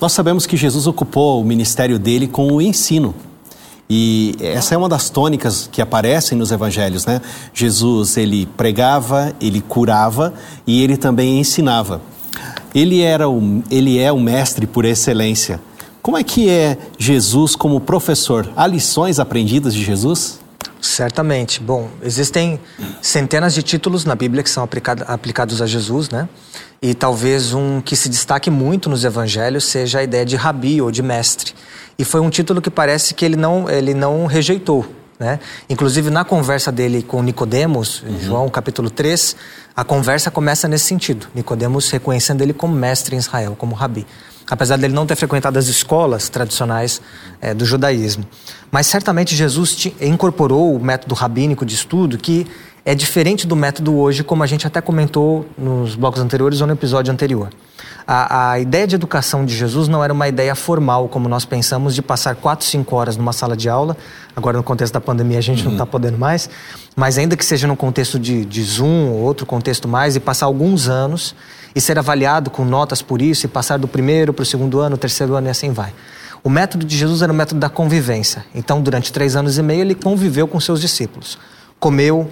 Nós 0.00 0.12
sabemos 0.12 0.46
que 0.46 0.56
Jesus 0.56 0.86
ocupou 0.86 1.42
o 1.42 1.44
ministério 1.44 1.98
dele 1.98 2.26
com 2.26 2.50
o 2.50 2.62
ensino. 2.62 3.14
E 3.90 4.34
essa 4.40 4.74
é 4.74 4.78
uma 4.78 4.88
das 4.88 5.10
tônicas 5.10 5.68
que 5.70 5.82
aparecem 5.82 6.38
nos 6.38 6.50
evangelhos, 6.50 7.04
né? 7.04 7.20
Jesus, 7.52 8.16
ele 8.16 8.46
pregava, 8.56 9.34
ele 9.38 9.60
curava 9.60 10.32
e 10.66 10.82
ele 10.82 10.96
também 10.96 11.38
ensinava. 11.38 12.00
Ele 12.74 13.02
era 13.02 13.28
o, 13.28 13.62
ele 13.70 13.98
é 13.98 14.10
o 14.10 14.18
mestre 14.18 14.66
por 14.66 14.86
excelência. 14.86 15.60
Como 16.02 16.16
é 16.16 16.24
que 16.24 16.48
é 16.48 16.78
Jesus 16.98 17.54
como 17.54 17.78
professor? 17.78 18.50
Há 18.56 18.66
lições 18.66 19.18
aprendidas 19.18 19.74
de 19.74 19.84
Jesus? 19.84 20.40
Certamente. 20.80 21.60
Bom, 21.60 21.90
existem 22.02 22.58
centenas 23.02 23.52
de 23.52 23.62
títulos 23.62 24.06
na 24.06 24.14
Bíblia 24.14 24.42
que 24.42 24.48
são 24.48 24.66
aplicados 25.06 25.60
a 25.60 25.66
Jesus, 25.66 26.08
né? 26.08 26.26
E 26.80 26.94
talvez 26.94 27.52
um 27.52 27.82
que 27.82 27.94
se 27.94 28.08
destaque 28.08 28.50
muito 28.50 28.88
nos 28.88 29.04
evangelhos 29.04 29.64
seja 29.64 29.98
a 29.98 30.02
ideia 30.02 30.24
de 30.24 30.36
rabi 30.36 30.80
ou 30.80 30.90
de 30.90 31.02
mestre. 31.02 31.52
E 31.98 32.04
foi 32.04 32.20
um 32.20 32.30
título 32.30 32.62
que 32.62 32.70
parece 32.70 33.12
que 33.12 33.22
ele 33.22 33.36
não, 33.36 33.68
ele 33.68 33.92
não 33.92 34.24
rejeitou. 34.24 34.86
Né? 35.18 35.38
Inclusive, 35.68 36.08
na 36.08 36.24
conversa 36.24 36.72
dele 36.72 37.02
com 37.02 37.22
Nicodemos, 37.22 38.02
em 38.08 38.18
João 38.18 38.48
capítulo 38.48 38.88
3, 38.88 39.36
a 39.76 39.84
conversa 39.84 40.30
começa 40.30 40.66
nesse 40.66 40.86
sentido. 40.86 41.26
Nicodemos 41.34 41.90
reconhecendo 41.90 42.40
ele 42.40 42.54
como 42.54 42.74
mestre 42.74 43.14
em 43.14 43.18
Israel, 43.18 43.54
como 43.58 43.74
rabi. 43.74 44.06
Apesar 44.50 44.76
dele 44.76 44.92
não 44.92 45.06
ter 45.06 45.16
frequentado 45.16 45.58
as 45.58 45.68
escolas 45.68 46.28
tradicionais 46.28 47.00
é, 47.40 47.54
do 47.54 47.64
judaísmo. 47.64 48.24
Mas 48.70 48.86
certamente 48.86 49.34
Jesus 49.34 49.92
incorporou 50.00 50.74
o 50.74 50.82
método 50.82 51.14
rabínico 51.14 51.64
de 51.64 51.74
estudo 51.74 52.18
que 52.18 52.46
é 52.84 52.94
diferente 52.94 53.46
do 53.46 53.54
método 53.54 53.96
hoje, 53.96 54.24
como 54.24 54.42
a 54.42 54.46
gente 54.46 54.66
até 54.66 54.80
comentou 54.80 55.46
nos 55.56 55.94
blocos 55.94 56.20
anteriores 56.20 56.60
ou 56.60 56.66
no 56.66 56.72
episódio 56.72 57.12
anterior. 57.12 57.50
A, 58.06 58.52
a, 58.52 58.58
ideia 58.58 58.86
de 58.86 58.94
educação 58.94 59.44
de 59.44 59.54
Jesus 59.54 59.86
não 59.86 60.02
era 60.02 60.12
uma 60.12 60.26
ideia 60.26 60.54
formal, 60.54 61.08
como 61.08 61.28
nós 61.28 61.44
pensamos, 61.44 61.94
de 61.94 62.02
passar 62.02 62.34
quatro, 62.34 62.66
cinco 62.66 62.96
horas 62.96 63.16
numa 63.16 63.32
sala 63.32 63.56
de 63.56 63.68
aula. 63.68 63.96
Agora, 64.34 64.56
no 64.56 64.62
contexto 64.64 64.94
da 64.94 65.00
pandemia, 65.00 65.38
a 65.38 65.42
gente 65.42 65.60
uhum. 65.60 65.66
não 65.66 65.72
está 65.72 65.86
podendo 65.86 66.18
mais. 66.18 66.50
Mas, 66.96 67.18
ainda 67.18 67.36
que 67.36 67.44
seja 67.44 67.68
no 67.68 67.76
contexto 67.76 68.18
de, 68.18 68.44
de 68.44 68.62
Zoom 68.64 69.10
ou 69.10 69.20
outro 69.20 69.46
contexto 69.46 69.86
mais, 69.86 70.16
e 70.16 70.20
passar 70.20 70.46
alguns 70.46 70.88
anos 70.88 71.34
e 71.74 71.80
ser 71.80 71.98
avaliado 71.98 72.50
com 72.50 72.64
notas 72.64 73.02
por 73.02 73.22
isso, 73.22 73.46
e 73.46 73.48
passar 73.48 73.78
do 73.78 73.88
primeiro 73.88 74.32
para 74.32 74.42
o 74.42 74.46
segundo 74.46 74.80
ano, 74.80 74.96
terceiro 74.96 75.34
ano 75.34 75.46
e 75.46 75.50
assim 75.50 75.72
vai. 75.72 75.92
O 76.42 76.48
método 76.48 76.84
de 76.84 76.96
Jesus 76.96 77.22
era 77.22 77.32
o 77.32 77.34
método 77.34 77.60
da 77.60 77.68
convivência. 77.68 78.44
Então, 78.54 78.80
durante 78.80 79.12
três 79.12 79.36
anos 79.36 79.58
e 79.58 79.62
meio, 79.62 79.82
ele 79.82 79.94
conviveu 79.94 80.48
com 80.48 80.58
seus 80.58 80.80
discípulos. 80.80 81.38
Comeu, 81.78 82.30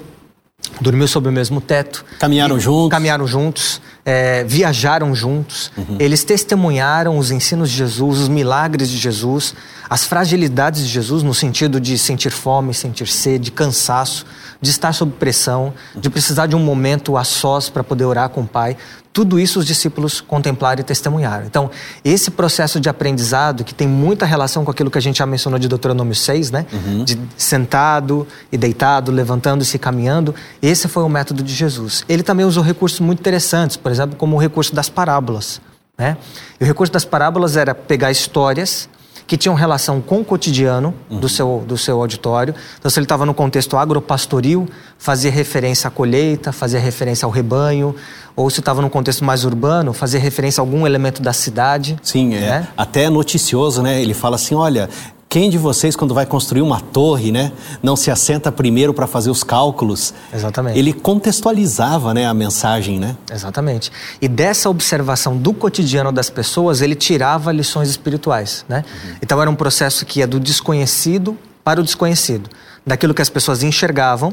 dormiu 0.80 1.07
sob 1.07 1.28
o 1.28 1.33
mesmo 1.33 1.61
teto. 1.61 2.04
Caminharam 2.18 2.59
juntos. 2.59 2.90
Caminharam 2.90 3.26
juntos, 3.26 3.83
é, 4.04 4.45
viajaram 4.45 5.14
juntos. 5.14 5.71
Uhum. 5.76 5.97
Eles 5.99 6.25
testemunharam 6.25 7.18
os 7.18 7.30
ensinos 7.30 7.71
de 7.71 7.76
Jesus, 7.76 8.21
os 8.21 8.28
milagres 8.28 8.88
de 8.88 8.97
Jesus, 8.97 9.54
as 9.88 10.04
fragilidades 10.04 10.83
de 10.83 10.88
Jesus, 10.88 11.23
no 11.23 11.35
sentido 11.35 11.80
de 11.80 11.99
sentir 11.99 12.30
fome, 12.30 12.73
sentir 12.73 13.09
sede, 13.09 13.50
cansaço, 13.50 14.25
de 14.60 14.70
estar 14.70 14.92
sob 14.92 15.12
pressão, 15.12 15.72
de 15.94 16.10
precisar 16.10 16.46
de 16.46 16.56
um 16.56 16.58
momento 16.58 17.16
a 17.16 17.24
sós 17.24 17.70
para 17.70 17.84
poder 17.84 18.04
orar 18.04 18.28
com 18.28 18.42
o 18.42 18.46
Pai. 18.46 18.76
Tudo 19.12 19.38
isso 19.38 19.58
os 19.58 19.66
discípulos 19.66 20.20
contemplaram 20.20 20.80
e 20.80 20.84
testemunharam. 20.84 21.46
Então, 21.46 21.70
esse 22.04 22.30
processo 22.30 22.80
de 22.80 22.88
aprendizado, 22.88 23.64
que 23.64 23.74
tem 23.74 23.88
muita 23.88 24.26
relação 24.26 24.64
com 24.64 24.70
aquilo 24.70 24.90
que 24.90 24.98
a 24.98 25.00
gente 25.00 25.18
já 25.18 25.26
mencionou 25.26 25.58
de 25.58 25.68
Deuteronômio 25.68 26.14
6, 26.14 26.50
né? 26.50 26.66
Uhum. 26.72 27.04
De 27.04 27.18
sentado 27.36 28.26
e 28.50 28.58
deitado, 28.58 29.10
levantando-se 29.10 29.76
e 29.76 29.78
caminhando, 29.78 30.34
esse 30.60 30.86
foi 30.88 31.02
o 31.02 31.08
método 31.08 31.42
de 31.42 31.54
Jesus. 31.54 32.04
Ele 32.08 32.22
também 32.22 32.44
usou 32.44 32.62
recursos 32.62 33.00
muito 33.00 33.20
interessantes, 33.20 33.76
por 33.76 33.90
exemplo, 33.90 34.16
como 34.16 34.36
o 34.36 34.38
recurso 34.38 34.74
das 34.74 34.88
parábolas. 34.88 35.60
Né? 35.96 36.16
E 36.60 36.64
o 36.64 36.66
recurso 36.66 36.92
das 36.92 37.04
parábolas 37.04 37.56
era 37.56 37.74
pegar 37.74 38.10
histórias 38.10 38.88
que 39.28 39.37
tinham 39.37 39.54
relação 39.54 40.00
com 40.00 40.23
o 40.23 40.25
cotidiano 40.25 40.94
uhum. 41.11 41.20
do, 41.20 41.28
seu, 41.28 41.62
do 41.68 41.76
seu 41.76 42.00
auditório. 42.00 42.54
Então, 42.78 42.90
se 42.90 42.99
ele 42.99 43.04
estava 43.04 43.26
no 43.26 43.35
contexto 43.35 43.76
agropastoril, 43.76 44.66
fazia 44.97 45.30
referência 45.30 45.87
à 45.87 45.90
colheita, 45.90 46.50
fazia 46.50 46.80
referência 46.80 47.26
ao 47.26 47.30
rebanho, 47.30 47.94
ou 48.35 48.49
se 48.49 48.61
estava 48.61 48.80
num 48.80 48.88
contexto 48.88 49.23
mais 49.23 49.44
urbano, 49.44 49.92
fazia 49.92 50.18
referência 50.18 50.62
a 50.62 50.62
algum 50.62 50.87
elemento 50.87 51.20
da 51.20 51.35
cidade. 51.35 51.99
Sim, 52.02 52.35
é, 52.37 52.40
né? 52.40 52.68
até 52.75 53.11
noticioso, 53.11 53.82
né? 53.82 54.00
Ele 54.00 54.14
fala 54.14 54.37
assim, 54.37 54.54
olha, 54.54 54.88
quem 55.28 55.50
de 55.50 55.58
vocês, 55.58 55.94
quando 55.94 56.14
vai 56.14 56.25
construir 56.25 56.62
uma 56.62 56.80
torre, 56.80 57.30
né, 57.30 57.52
não 57.82 57.97
se 57.97 58.11
assenta 58.11 58.50
primeiro 58.50 58.94
para 58.94 59.06
fazer 59.06 59.30
os 59.30 59.44
cálculos? 59.44 60.14
Exatamente. 60.32 60.78
Ele 60.78 60.92
contextualizava 60.92 62.14
né, 62.14 62.26
a 62.26 62.32
mensagem, 62.32 62.99
né? 62.99 63.14
Exatamente. 63.30 63.92
E 64.23 64.26
dessa 64.26 64.70
observação 64.70 65.37
do 65.37 65.52
cotidiano 65.52 66.11
das 66.11 66.30
pessoas, 66.30 66.80
ele 66.80 66.94
tirava 66.94 67.52
lições 67.52 67.90
espirituais, 67.90 68.64
né? 68.66 68.85
Uhum. 69.04 69.16
Então 69.23 69.40
era 69.40 69.50
um 69.50 69.54
processo 69.54 70.06
que 70.06 70.20
ia 70.20 70.26
do 70.26 70.40
desconhecido 70.40 71.37
para 71.62 71.78
o 71.80 71.85
desconhecido. 71.85 72.49
Daquilo 72.87 73.12
que 73.12 73.20
as 73.20 73.28
pessoas 73.28 73.62
enxergavam 73.62 74.32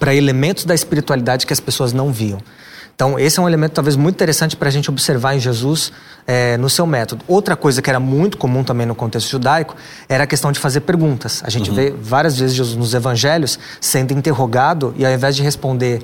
para 0.00 0.12
elementos 0.12 0.64
da 0.64 0.74
espiritualidade 0.74 1.46
que 1.46 1.52
as 1.52 1.60
pessoas 1.60 1.92
não 1.92 2.12
viam. 2.12 2.40
Então, 2.94 3.18
esse 3.18 3.38
é 3.38 3.42
um 3.42 3.48
elemento 3.48 3.72
talvez 3.72 3.96
muito 3.96 4.14
interessante 4.14 4.56
para 4.56 4.68
a 4.68 4.72
gente 4.72 4.88
observar 4.88 5.34
em 5.34 5.40
Jesus 5.40 5.92
é, 6.26 6.56
no 6.56 6.70
seu 6.70 6.86
método. 6.86 7.24
Outra 7.26 7.56
coisa 7.56 7.82
que 7.82 7.90
era 7.90 7.98
muito 7.98 8.38
comum 8.38 8.62
também 8.62 8.86
no 8.86 8.94
contexto 8.94 9.30
judaico 9.30 9.74
era 10.08 10.24
a 10.24 10.26
questão 10.26 10.52
de 10.52 10.60
fazer 10.60 10.80
perguntas. 10.80 11.42
A 11.44 11.50
gente 11.50 11.70
uhum. 11.70 11.76
vê 11.76 11.90
várias 11.90 12.38
vezes 12.38 12.54
Jesus 12.54 12.76
nos 12.76 12.94
evangelhos 12.94 13.58
sendo 13.80 14.12
interrogado 14.12 14.94
e 14.96 15.04
ao 15.04 15.12
invés 15.12 15.34
de 15.34 15.42
responder 15.42 16.02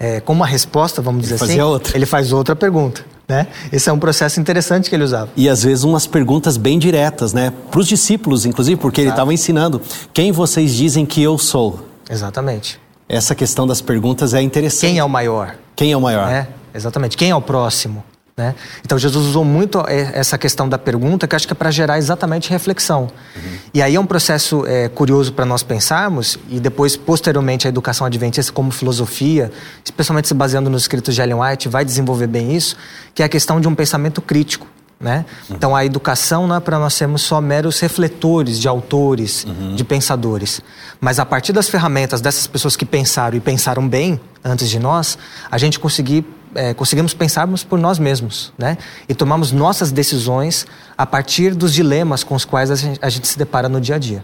é, 0.00 0.20
com 0.20 0.32
uma 0.32 0.46
resposta, 0.46 1.00
vamos 1.00 1.24
ele 1.24 1.34
dizer 1.34 1.44
assim, 1.44 1.60
outra. 1.60 1.96
ele 1.96 2.06
faz 2.06 2.32
outra 2.32 2.56
pergunta. 2.56 3.04
Né? 3.28 3.46
Esse 3.72 3.88
é 3.88 3.92
um 3.92 3.98
processo 4.00 4.40
interessante 4.40 4.90
que 4.90 4.96
ele 4.96 5.04
usava. 5.04 5.30
E 5.36 5.48
às 5.48 5.62
vezes 5.62 5.84
umas 5.84 6.08
perguntas 6.08 6.56
bem 6.56 6.76
diretas, 6.78 7.32
né? 7.32 7.52
Para 7.70 7.80
os 7.80 7.86
discípulos, 7.86 8.44
inclusive, 8.44 8.78
porque 8.78 9.00
Exato. 9.00 9.08
ele 9.08 9.12
estava 9.12 9.32
ensinando: 9.32 9.80
quem 10.12 10.32
vocês 10.32 10.74
dizem 10.74 11.06
que 11.06 11.22
eu 11.22 11.38
sou? 11.38 11.86
Exatamente. 12.10 12.80
Essa 13.08 13.34
questão 13.34 13.66
das 13.66 13.80
perguntas 13.80 14.34
é 14.34 14.42
interessante. 14.42 14.90
Quem 14.90 14.98
é 14.98 15.04
o 15.04 15.08
maior? 15.08 15.54
Quem 15.76 15.92
é 15.92 15.96
o 15.96 16.00
maior? 16.00 16.28
É, 16.30 16.48
exatamente. 16.74 17.16
Quem 17.16 17.30
é 17.30 17.36
o 17.36 17.40
próximo? 17.40 18.04
Né? 18.34 18.54
Então 18.84 18.98
Jesus 18.98 19.26
usou 19.26 19.44
muito 19.44 19.84
essa 19.86 20.38
questão 20.38 20.66
da 20.66 20.78
pergunta, 20.78 21.28
que 21.28 21.36
acho 21.36 21.46
que 21.46 21.52
é 21.52 21.54
para 21.56 21.70
gerar 21.70 21.98
exatamente 21.98 22.48
reflexão. 22.48 23.02
Uhum. 23.36 23.58
E 23.74 23.82
aí 23.82 23.94
é 23.94 24.00
um 24.00 24.06
processo 24.06 24.64
é, 24.66 24.88
curioso 24.88 25.32
para 25.34 25.44
nós 25.44 25.62
pensarmos, 25.62 26.38
e 26.48 26.58
depois, 26.58 26.96
posteriormente, 26.96 27.66
a 27.66 27.68
educação 27.68 28.06
adventista 28.06 28.50
como 28.50 28.70
filosofia, 28.70 29.52
especialmente 29.84 30.28
se 30.28 30.34
baseando 30.34 30.70
nos 30.70 30.82
escritos 30.82 31.14
de 31.14 31.20
Ellen 31.20 31.40
White, 31.40 31.68
vai 31.68 31.84
desenvolver 31.84 32.26
bem 32.26 32.56
isso, 32.56 32.74
que 33.14 33.22
é 33.22 33.26
a 33.26 33.28
questão 33.28 33.60
de 33.60 33.68
um 33.68 33.74
pensamento 33.74 34.22
crítico. 34.22 34.66
Né? 35.02 35.26
Uhum. 35.50 35.56
Então 35.56 35.74
a 35.74 35.84
educação 35.84 36.46
não 36.46 36.54
é 36.54 36.60
para 36.60 36.78
nós 36.78 36.94
sermos 36.94 37.22
só 37.22 37.40
meros 37.40 37.80
refletores 37.80 38.56
de 38.56 38.68
autores, 38.68 39.44
uhum. 39.44 39.74
de 39.74 39.82
pensadores, 39.82 40.62
mas 41.00 41.18
a 41.18 41.26
partir 41.26 41.52
das 41.52 41.68
ferramentas 41.68 42.20
dessas 42.20 42.46
pessoas 42.46 42.76
que 42.76 42.86
pensaram 42.86 43.36
e 43.36 43.40
pensaram 43.40 43.88
bem 43.88 44.20
antes 44.44 44.70
de 44.70 44.78
nós, 44.78 45.18
a 45.50 45.58
gente 45.58 45.80
conseguir 45.80 46.24
é, 46.54 46.72
conseguimos 46.74 47.14
pensarmos 47.14 47.64
por 47.64 47.78
nós 47.78 47.98
mesmos, 47.98 48.52
né? 48.58 48.76
E 49.08 49.14
tomamos 49.14 49.52
nossas 49.52 49.90
decisões 49.90 50.66
a 50.96 51.06
partir 51.06 51.54
dos 51.54 51.72
dilemas 51.72 52.22
com 52.22 52.34
os 52.34 52.44
quais 52.44 52.70
a 52.70 52.76
gente, 52.76 52.98
a 53.02 53.08
gente 53.08 53.26
se 53.26 53.38
depara 53.38 53.70
no 53.70 53.80
dia 53.80 53.96
a 53.96 53.98
dia. 53.98 54.22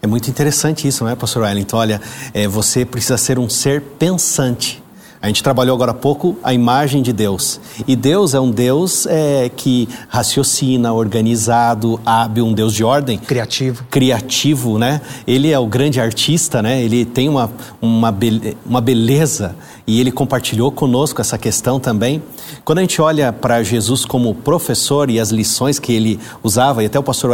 É 0.00 0.06
muito 0.06 0.30
interessante 0.30 0.86
isso, 0.86 1.04
não 1.04 1.10
é, 1.10 1.16
Pastor 1.16 1.42
Wellington? 1.42 1.76
Olha, 1.76 2.00
é, 2.32 2.46
você 2.46 2.84
precisa 2.84 3.18
ser 3.18 3.38
um 3.38 3.48
ser 3.48 3.82
pensante. 3.82 4.82
A 5.20 5.26
gente 5.26 5.42
trabalhou 5.42 5.74
agora 5.74 5.90
há 5.90 5.94
pouco 5.94 6.38
a 6.44 6.54
imagem 6.54 7.02
de 7.02 7.12
Deus. 7.12 7.60
E 7.88 7.96
Deus 7.96 8.34
é 8.34 8.40
um 8.40 8.50
Deus 8.50 9.04
é, 9.06 9.50
que 9.54 9.88
raciocina, 10.08 10.92
organizado, 10.92 12.00
hábil, 12.06 12.46
um 12.46 12.52
Deus 12.52 12.72
de 12.72 12.84
ordem. 12.84 13.18
Criativo. 13.18 13.84
Criativo, 13.90 14.78
né? 14.78 15.00
Ele 15.26 15.50
é 15.50 15.58
o 15.58 15.66
grande 15.66 16.00
artista, 16.00 16.62
né? 16.62 16.80
Ele 16.80 17.04
tem 17.04 17.28
uma, 17.28 17.50
uma, 17.82 18.12
be 18.12 18.56
uma 18.64 18.80
beleza 18.80 19.56
e 19.88 20.00
ele 20.00 20.12
compartilhou 20.12 20.70
conosco 20.70 21.20
essa 21.20 21.36
questão 21.36 21.80
também. 21.80 22.22
Quando 22.64 22.78
a 22.78 22.82
gente 22.82 23.00
olha 23.00 23.32
para 23.32 23.62
Jesus 23.62 24.04
como 24.04 24.34
professor 24.34 25.10
e 25.10 25.18
as 25.18 25.30
lições 25.30 25.78
que 25.78 25.92
ele 25.92 26.20
usava, 26.44 26.82
e 26.82 26.86
até 26.86 26.98
o 26.98 27.02
pastor 27.02 27.32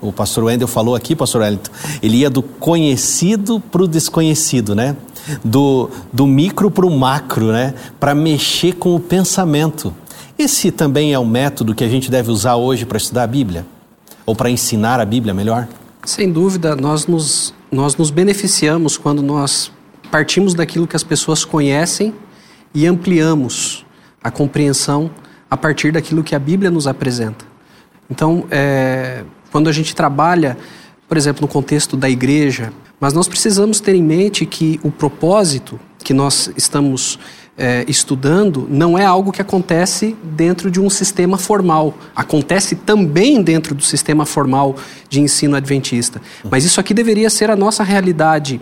o 0.00 0.12
pastor 0.12 0.44
Wendel 0.44 0.68
falou 0.68 0.94
aqui, 0.94 1.14
pastor 1.14 1.42
Wellington, 1.42 1.70
ele 2.02 2.18
ia 2.18 2.30
do 2.30 2.42
conhecido 2.42 3.60
para 3.60 3.82
o 3.82 3.88
desconhecido, 3.88 4.74
né? 4.74 4.96
Do, 5.44 5.90
do 6.12 6.26
micro 6.26 6.70
para 6.70 6.86
o 6.86 6.90
macro, 6.90 7.52
né? 7.52 7.74
Para 7.98 8.14
mexer 8.14 8.74
com 8.74 8.94
o 8.94 9.00
pensamento. 9.00 9.94
Esse 10.38 10.70
também 10.70 11.12
é 11.12 11.18
um 11.18 11.24
método 11.24 11.74
que 11.74 11.82
a 11.82 11.88
gente 11.88 12.10
deve 12.10 12.30
usar 12.30 12.56
hoje 12.56 12.84
para 12.84 12.98
estudar 12.98 13.22
a 13.22 13.26
Bíblia? 13.26 13.66
Ou 14.24 14.34
para 14.34 14.50
ensinar 14.50 15.00
a 15.00 15.04
Bíblia 15.04 15.32
melhor? 15.32 15.66
Sem 16.04 16.30
dúvida, 16.30 16.76
nós 16.76 17.06
nos, 17.06 17.54
nós 17.70 17.96
nos 17.96 18.10
beneficiamos 18.10 18.96
quando 18.96 19.22
nós 19.22 19.72
partimos 20.10 20.54
daquilo 20.54 20.86
que 20.86 20.96
as 20.96 21.02
pessoas 21.02 21.44
conhecem 21.44 22.14
e 22.74 22.86
ampliamos 22.86 23.84
a 24.22 24.30
compreensão 24.30 25.10
a 25.50 25.56
partir 25.56 25.92
daquilo 25.92 26.22
que 26.22 26.34
a 26.34 26.38
Bíblia 26.38 26.70
nos 26.70 26.86
apresenta. 26.86 27.44
Então, 28.10 28.44
é, 28.50 29.24
quando 29.50 29.68
a 29.68 29.72
gente 29.72 29.94
trabalha, 29.94 30.56
por 31.08 31.16
exemplo, 31.16 31.42
no 31.42 31.48
contexto 31.48 31.96
da 31.96 32.08
igreja, 32.08 32.72
mas 32.98 33.12
nós 33.12 33.28
precisamos 33.28 33.80
ter 33.80 33.94
em 33.94 34.02
mente 34.02 34.44
que 34.46 34.80
o 34.82 34.90
propósito 34.90 35.78
que 36.02 36.14
nós 36.14 36.50
estamos 36.56 37.18
é, 37.58 37.84
estudando 37.88 38.66
não 38.70 38.98
é 38.98 39.04
algo 39.04 39.32
que 39.32 39.40
acontece 39.40 40.16
dentro 40.22 40.70
de 40.70 40.80
um 40.80 40.90
sistema 40.90 41.38
formal. 41.38 41.94
Acontece 42.14 42.76
também 42.76 43.42
dentro 43.42 43.74
do 43.74 43.82
sistema 43.82 44.26
formal 44.26 44.76
de 45.08 45.20
ensino 45.20 45.56
adventista. 45.56 46.20
Mas 46.50 46.64
isso 46.64 46.80
aqui 46.80 46.92
deveria 46.92 47.30
ser 47.30 47.50
a 47.50 47.56
nossa 47.56 47.82
realidade 47.82 48.60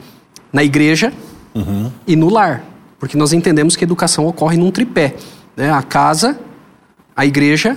na 0.53 0.63
igreja 0.63 1.13
uhum. 1.55 1.91
e 2.07 2.15
no 2.15 2.29
lar. 2.29 2.65
Porque 2.99 3.17
nós 3.17 3.33
entendemos 3.33 3.77
que 3.77 3.85
a 3.85 3.87
educação 3.87 4.27
ocorre 4.27 4.57
num 4.57 4.71
tripé: 4.71 5.17
né? 5.57 5.71
a 5.71 5.83
casa, 5.83 6.39
a 7.17 7.27
igreja 7.27 7.77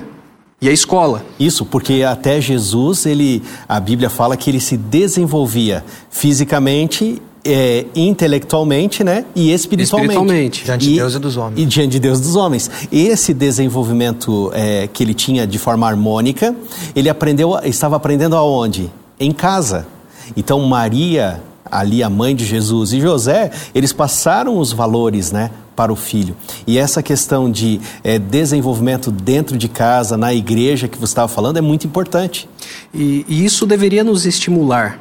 e 0.60 0.68
a 0.68 0.72
escola. 0.72 1.24
Isso, 1.40 1.66
porque 1.66 2.04
até 2.04 2.42
Jesus, 2.42 3.06
ele, 3.06 3.44
a 3.70 3.80
Bíblia 3.80 4.10
fala 4.10 4.36
que 4.36 4.50
ele 4.50 4.60
se 4.60 4.76
desenvolvia 4.76 5.84
fisicamente 6.10 7.22
é, 7.46 7.86
intelectualmente 7.96 9.04
né, 9.04 9.24
e 9.36 9.54
espiritualmente. 9.54 10.12
espiritualmente. 10.12 10.66
Diante 10.66 10.86
de 10.86 10.96
Deus 10.96 11.16
e 11.16 11.20
dos 11.20 11.38
homens. 11.38 11.62
E 11.62 11.66
diante 11.66 11.92
de 11.92 12.00
Deus 12.00 12.20
e 12.20 12.22
dos 12.22 12.36
homens. 12.36 12.72
Esse 12.92 13.34
desenvolvimento 13.34 14.52
é, 14.54 14.88
que 14.88 15.04
ele 15.04 15.14
tinha 15.14 15.48
de 15.48 15.58
forma 15.58 15.88
harmônica, 15.88 16.56
ele 16.96 17.10
aprendeu, 17.10 17.58
estava 17.64 17.96
aprendendo 17.96 18.36
aonde? 18.36 18.92
Em 19.20 19.32
casa. 19.32 19.88
Então 20.36 20.60
Maria 20.62 21.42
ali 21.72 22.04
a 22.04 22.10
mãe 22.10 22.36
de 22.36 22.46
Jesus 22.46 22.94
e 22.94 23.00
José, 23.00 23.52
eles 23.74 23.94
passaram 23.94 24.58
os 24.58 24.72
valores, 24.72 25.32
né, 25.32 25.52
para 25.76 25.94
o 25.94 25.96
filho. 25.96 26.36
E 26.66 26.78
essa 26.78 27.04
questão 27.04 27.52
de 27.52 27.80
é, 28.04 28.18
desenvolvimento 28.18 29.12
dentro 29.12 29.56
de 29.56 29.68
casa, 29.70 30.18
na 30.18 30.34
igreja 30.34 30.88
que 30.88 30.98
você 30.98 31.12
estava 31.12 31.28
falando, 31.28 31.58
é 31.58 31.62
muito 31.62 31.86
importante. 31.86 32.50
E, 32.92 33.24
e 33.28 33.46
isso 33.46 33.66
deveria 33.66 34.04
nos 34.04 34.26
estimular. 34.26 35.00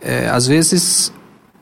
É, 0.00 0.28
às 0.28 0.46
vezes, 0.46 1.12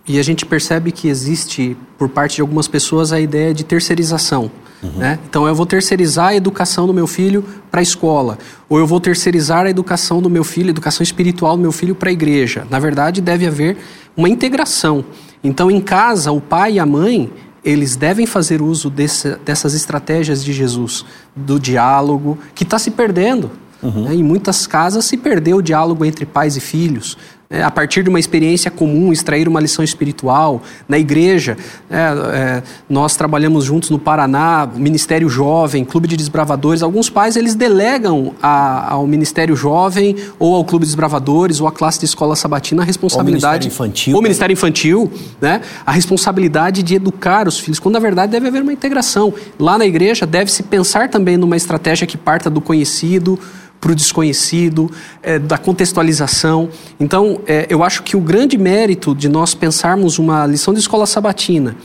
e 0.07 0.19
a 0.19 0.23
gente 0.23 0.47
percebe 0.47 0.93
que 0.93 1.09
existe, 1.09 1.77
por 1.99 2.09
parte 2.09 2.37
de 2.37 2.43
algumas 2.43 2.69
pessoas, 2.69 3.13
a 3.13 3.21
ideia 3.21 3.53
de 3.53 3.65
terceirização. 3.65 4.51
Uhum. 4.83 4.99
Né? 4.99 5.19
Então, 5.29 5.49
eu 5.49 5.55
vou 5.55 5.65
terceirizar 5.65 6.29
a 6.29 6.37
educação 6.37 6.87
do 6.87 6.93
meu 6.93 7.07
filho 7.07 7.43
para 7.71 7.81
a 7.81 7.83
escola, 7.83 8.39
ou 8.69 8.79
eu 8.79 8.87
vou 8.87 9.01
terceirizar 9.01 9.65
a 9.65 9.71
educação 9.71 10.21
do 10.21 10.29
meu 10.29 10.45
filho, 10.45 10.69
a 10.69 10.71
educação 10.71 11.03
espiritual 11.03 11.57
do 11.57 11.63
meu 11.63 11.73
filho 11.73 11.95
para 11.95 12.11
a 12.11 12.13
igreja. 12.13 12.67
Na 12.71 12.79
verdade, 12.79 13.21
deve 13.21 13.47
haver 13.47 13.79
uma 14.17 14.29
integração. 14.29 15.05
Então, 15.43 15.71
em 15.71 15.81
casa, 15.81 16.33
o 16.33 16.41
pai 16.41 16.75
e 16.75 16.79
a 16.79 16.87
mãe 16.87 17.31
eles 17.65 17.97
devem 17.97 18.27
fazer 18.27 18.61
uso 18.61 18.91
desse, 18.91 19.37
dessas 19.37 19.73
estratégias 19.73 20.45
de 20.45 20.53
Jesus, 20.53 21.05
do 21.35 21.59
diálogo, 21.59 22.39
que 22.55 22.63
está 22.63 22.79
se 22.79 22.91
perdendo. 22.91 23.51
Uhum. 23.83 24.05
Né? 24.05 24.15
Em 24.17 24.23
muitas 24.23 24.67
casas 24.67 25.07
se 25.07 25.17
perdeu 25.17 25.57
o 25.59 25.63
diálogo 25.63 26.05
entre 26.05 26.27
pais 26.27 26.57
e 26.57 26.61
filhos 26.61 27.17
é, 27.55 27.63
a 27.63 27.71
partir 27.71 28.03
de 28.03 28.09
uma 28.09 28.19
experiência 28.19 28.69
comum, 28.69 29.13
extrair 29.13 29.47
uma 29.47 29.61
lição 29.61 29.85
espiritual. 29.85 30.61
Na 30.89 30.99
igreja, 30.99 31.57
é, 31.89 31.97
é, 31.97 32.63
nós 32.89 33.15
trabalhamos 33.15 33.65
juntos 33.65 33.91
no 33.91 33.99
Paraná, 33.99 34.69
Ministério 34.75 35.29
Jovem, 35.29 35.85
Clube 35.85 36.09
de 36.09 36.17
Desbravadores. 36.17 36.83
Alguns 36.83 37.09
pais 37.09 37.37
eles 37.37 37.55
delegam 37.55 38.35
a, 38.43 38.95
ao 38.95 39.07
Ministério 39.07 39.55
Jovem 39.55 40.17
ou 40.37 40.57
ao 40.57 40.65
Clube 40.65 40.85
de 40.85 40.89
Desbravadores 40.89 41.61
ou 41.61 41.69
à 41.69 41.73
classe 41.73 42.01
de 42.01 42.07
escola 42.07 42.35
sabatina 42.35 42.83
a 42.83 42.85
responsabilidade. 42.85 43.69
Ou 43.69 43.71
Ministério 43.71 43.73
Infantil. 43.73 44.17
Ou 44.17 44.23
Ministério 44.23 44.53
Infantil, 44.53 45.13
né? 45.41 45.61
A 45.87 45.93
responsabilidade 45.93 46.83
de 46.83 46.97
educar 46.97 47.47
os 47.47 47.61
filhos, 47.61 47.79
quando 47.79 47.95
na 47.95 48.01
verdade 48.01 48.33
deve 48.33 48.49
haver 48.49 48.63
uma 48.63 48.73
integração. 48.73 49.33
Lá 49.61 49.79
na 49.79 49.87
igreja 49.87 50.27
deve-se 50.27 50.65
pensar 50.65 51.09
também 51.09 51.37
numa 51.37 51.57
estratégia 51.57 52.05
que 52.05 52.17
parta 52.17 52.51
do 52.51 52.61
conhecido 52.61 53.39
para 53.85 53.93
o 53.93 53.95
desconhecido, 53.95 54.91
é, 55.23 55.39
da 55.39 55.59
contextualização. 55.59 56.71
Então, 56.99 57.43
é, 57.47 57.67
eu 57.69 57.85
acho 57.85 58.03
que 58.03 58.17
o 58.17 58.21
grande 58.21 58.57
mérito 58.57 59.15
de 59.15 59.29
nós 59.29 59.55
pensarmos 59.55 60.19
uma 60.19 60.47
lição 60.47 60.73
de 60.73 60.81
escola 60.81 61.05
sabatina, 61.05 61.77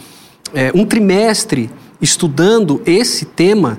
é, 0.53 0.71
um 0.73 0.85
trimestre 0.85 1.69
estudando 2.01 2.81
esse 2.85 3.25
tema, 3.25 3.77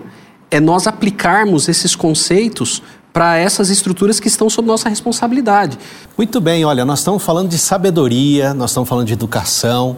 é 0.50 0.60
nós 0.60 0.86
aplicarmos 0.86 1.66
esses 1.66 1.96
conceitos 1.96 2.82
para 3.10 3.38
essas 3.38 3.70
estruturas 3.70 4.20
que 4.20 4.28
estão 4.28 4.50
sob 4.50 4.68
nossa 4.68 4.90
responsabilidade. 4.90 5.78
Muito 6.14 6.42
bem, 6.42 6.62
olha, 6.62 6.84
nós 6.84 6.98
estamos 6.98 7.22
falando 7.22 7.48
de 7.48 7.56
sabedoria, 7.56 8.52
nós 8.52 8.70
estamos 8.70 8.86
falando 8.86 9.06
de 9.06 9.14
educação. 9.14 9.96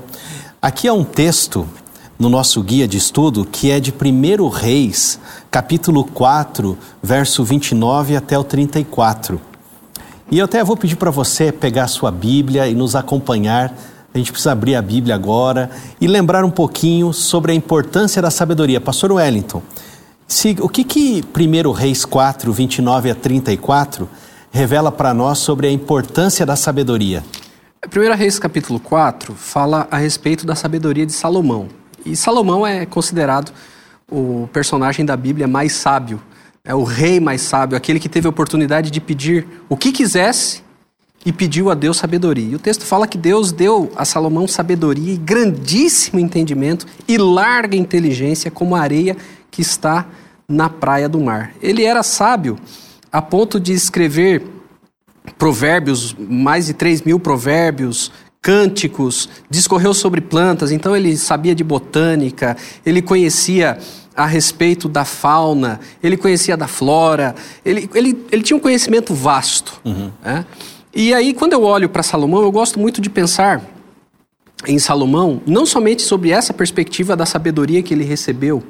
Aqui 0.63 0.87
é 0.87 0.93
um 0.93 1.03
texto 1.03 1.69
no 2.23 2.29
nosso 2.29 2.63
guia 2.63 2.87
de 2.87 2.97
estudo 2.97 3.45
que 3.45 3.69
é 3.69 3.81
de 3.81 3.93
1 3.93 4.49
Reis, 4.49 5.19
capítulo 5.51 6.05
4, 6.05 6.79
verso 7.03 7.43
29 7.43 8.15
até 8.15 8.39
o 8.39 8.45
34. 8.45 9.41
E 10.31 10.39
eu 10.39 10.45
até 10.45 10.63
vou 10.63 10.77
pedir 10.77 10.95
para 10.95 11.11
você 11.11 11.51
pegar 11.51 11.83
a 11.83 11.89
sua 11.89 12.13
Bíblia 12.13 12.69
e 12.69 12.77
nos 12.77 12.95
acompanhar. 12.95 13.77
A 14.15 14.19
gente 14.19 14.31
precisa 14.31 14.53
abrir 14.53 14.77
a 14.77 14.83
Bíblia 14.83 15.17
agora 15.17 15.69
e 16.01 16.07
lembrar 16.07 16.45
um 16.45 16.51
pouquinho 16.51 17.13
sobre 17.13 17.51
a 17.51 17.55
importância 17.57 18.23
da 18.23 18.31
sabedoria. 18.31 18.81
Pastor 18.81 19.11
Wellington, 19.11 19.61
se, 20.29 20.57
o 20.61 20.69
que 20.69 20.85
que 20.85 21.25
1 21.37 21.73
Reis 21.73 22.05
4, 22.05 22.53
29 22.53 23.11
a 23.11 23.17
34 23.17 24.09
revela 24.53 24.93
para 24.93 25.13
nós 25.13 25.39
sobre 25.39 25.67
a 25.67 25.73
importância 25.73 26.47
da 26.47 26.55
sabedoria? 26.55 27.25
1 27.85 28.15
Reis 28.15 28.39
capítulo 28.39 28.79
4 28.79 29.35
fala 29.35 29.89
a 29.91 29.97
respeito 29.97 30.47
da 30.47 30.55
sabedoria 30.55 31.05
de 31.05 31.13
Salomão. 31.13 31.82
E 32.05 32.17
Salomão 32.17 32.67
é 32.67 32.85
considerado 32.85 33.53
o 34.11 34.49
personagem 34.53 35.05
da 35.05 35.17
Bíblia 35.17 35.47
mais 35.47 35.73
sábio, 35.73 36.21
é 36.65 36.75
o 36.75 36.85
rei 36.85 37.19
mais 37.19 37.41
sábio, 37.41 37.77
aquele 37.77 37.99
que 37.99 38.09
teve 38.09 38.27
a 38.27 38.31
oportunidade 38.31 38.91
de 38.91 39.01
pedir 39.01 39.47
o 39.69 39.77
que 39.77 39.91
quisesse 39.91 40.63
e 41.25 41.33
pediu 41.33 41.71
a 41.71 41.75
Deus 41.75 41.97
sabedoria. 41.97 42.51
E 42.51 42.55
o 42.55 42.59
texto 42.59 42.85
fala 42.85 43.07
que 43.07 43.17
Deus 43.17 43.53
deu 43.53 43.91
a 43.97 44.05
Salomão 44.05 44.47
sabedoria 44.47 45.15
e 45.15 45.17
grandíssimo 45.17 46.19
entendimento 46.19 46.87
e 47.07 47.17
larga 47.17 47.77
inteligência 47.77 48.51
como 48.51 48.75
a 48.75 48.81
areia 48.81 49.17
que 49.51 49.63
está 49.63 50.07
na 50.49 50.69
praia 50.69 51.09
do 51.09 51.21
mar. 51.21 51.53
Ele 51.63 51.85
era 51.85 52.03
sábio 52.03 52.59
a 53.11 53.23
ponto 53.23 53.61
de 53.61 53.73
escrever 53.73 54.43
provérbios, 55.39 56.15
mais 56.19 56.67
de 56.67 56.75
3 56.75 57.03
mil 57.03 57.19
provérbios, 57.19 58.11
cânticos, 58.43 59.29
discorreu 59.49 59.95
sobre 59.95 60.21
plantas, 60.21 60.73
então 60.73 60.97
ele 60.97 61.17
sabia 61.17 61.55
de 61.55 61.63
botânica, 61.63 62.57
ele 62.85 63.01
conhecia 63.01 63.79
a 64.17 64.27
respeito 64.27 64.89
da 64.89 65.05
fauna, 65.05 65.79
ele 66.03 66.17
conhecia 66.17 66.57
da 66.57 66.67
flora, 66.67 67.37
ele, 67.65 67.89
ele, 67.95 68.27
ele 68.33 68.43
tinha 68.43 68.57
um 68.57 68.61
conhecimento 68.61 69.15
vasto. 69.15 69.81
Uhum. 69.85 70.11
Né? 70.23 70.45
E 70.93 71.15
aí, 71.15 71.33
quando 71.33 71.53
eu 71.53 71.63
olho 71.63 71.89
para 71.89 72.03
Salomão, 72.03 72.43
eu 72.43 72.51
gosto 72.51 72.81
muito 72.81 73.01
de 73.01 73.09
pensar 73.09 73.63
em 74.67 74.79
Salomão, 74.79 75.41
não 75.47 75.65
somente 75.65 76.03
sobre 76.03 76.31
essa 76.31 76.53
perspectiva 76.53 77.17
da 77.17 77.25
sabedoria 77.25 77.83
que 77.83 77.95
ele 77.95 78.05
recebeu, 78.05 78.63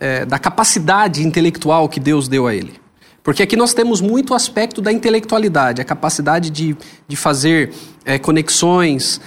é, 0.00 0.24
da 0.24 0.38
capacidade 0.38 1.22
intelectual 1.22 1.88
que 1.88 2.00
Deus 2.00 2.26
deu 2.26 2.46
a 2.46 2.54
ele. 2.54 2.83
Porque 3.24 3.42
aqui 3.42 3.56
nós 3.56 3.72
temos 3.72 4.02
muito 4.02 4.32
o 4.32 4.34
aspecto 4.34 4.82
da 4.82 4.92
intelectualidade, 4.92 5.80
a 5.80 5.84
capacidade 5.84 6.50
de, 6.50 6.76
de 7.08 7.16
fazer 7.16 7.72
é, 8.04 8.18
conexões, 8.18 9.18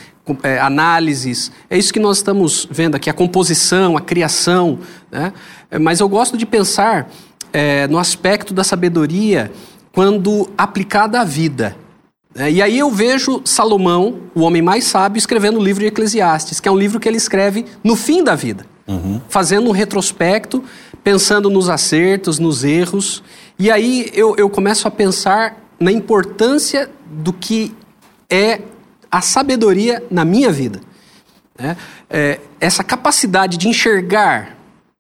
é, 0.44 0.60
análises. 0.60 1.52
É 1.68 1.78
isso 1.78 1.92
que 1.92 2.00
nós 2.00 2.18
estamos 2.18 2.68
vendo 2.70 2.94
aqui, 2.96 3.10
a 3.10 3.14
composição, 3.14 3.98
a 3.98 4.02
criação. 4.02 4.78
Né? 5.12 5.34
É, 5.72 5.80
mas 5.80 6.00
eu 6.00 6.08
gosto 6.08 6.38
de 6.38 6.46
pensar 6.46 7.10
é, 7.52 7.88
no 7.88 7.98
aspecto 7.98 8.54
da 8.54 8.64
sabedoria 8.64 9.52
quando 9.92 10.48
aplicada 10.56 11.20
à 11.20 11.24
vida. 11.24 11.76
É, 12.36 12.52
e 12.52 12.62
aí 12.62 12.78
eu 12.78 12.92
vejo 12.92 13.42
Salomão, 13.44 14.20
o 14.36 14.42
homem 14.42 14.62
mais 14.62 14.84
sábio, 14.84 15.18
escrevendo 15.18 15.60
o 15.60 15.64
livro 15.64 15.82
de 15.82 15.88
Eclesiastes, 15.88 16.60
que 16.60 16.70
é 16.70 16.72
um 16.72 16.78
livro 16.78 17.00
que 17.00 17.10
ele 17.10 17.18
escreve 17.18 17.66
no 17.84 17.96
fim 17.96 18.24
da 18.24 18.36
vida, 18.36 18.64
uhum. 18.88 19.20
fazendo 19.28 19.68
um 19.68 19.72
retrospecto, 19.72 20.64
pensando 21.04 21.50
nos 21.50 21.70
acertos, 21.70 22.40
nos 22.40 22.64
erros. 22.64 23.24
E 23.58 23.72
aí 23.72 24.10
eu, 24.14 24.36
eu 24.38 24.50
começo 24.50 24.88
a 24.88 24.92
pensar 24.92 25.58
na 25.80 25.92
importância 25.92 26.90
do 27.06 27.32
que 27.32 27.74
é 28.30 28.62
a 29.12 29.22
sabedoria 29.22 30.04
na 30.10 30.26
minha 30.26 30.52
vida. 30.52 30.82
Né? 31.58 31.78
É, 32.10 32.40
essa 32.60 32.84
capacidade 32.84 33.58
de 33.58 33.68
enxergar 33.68 34.58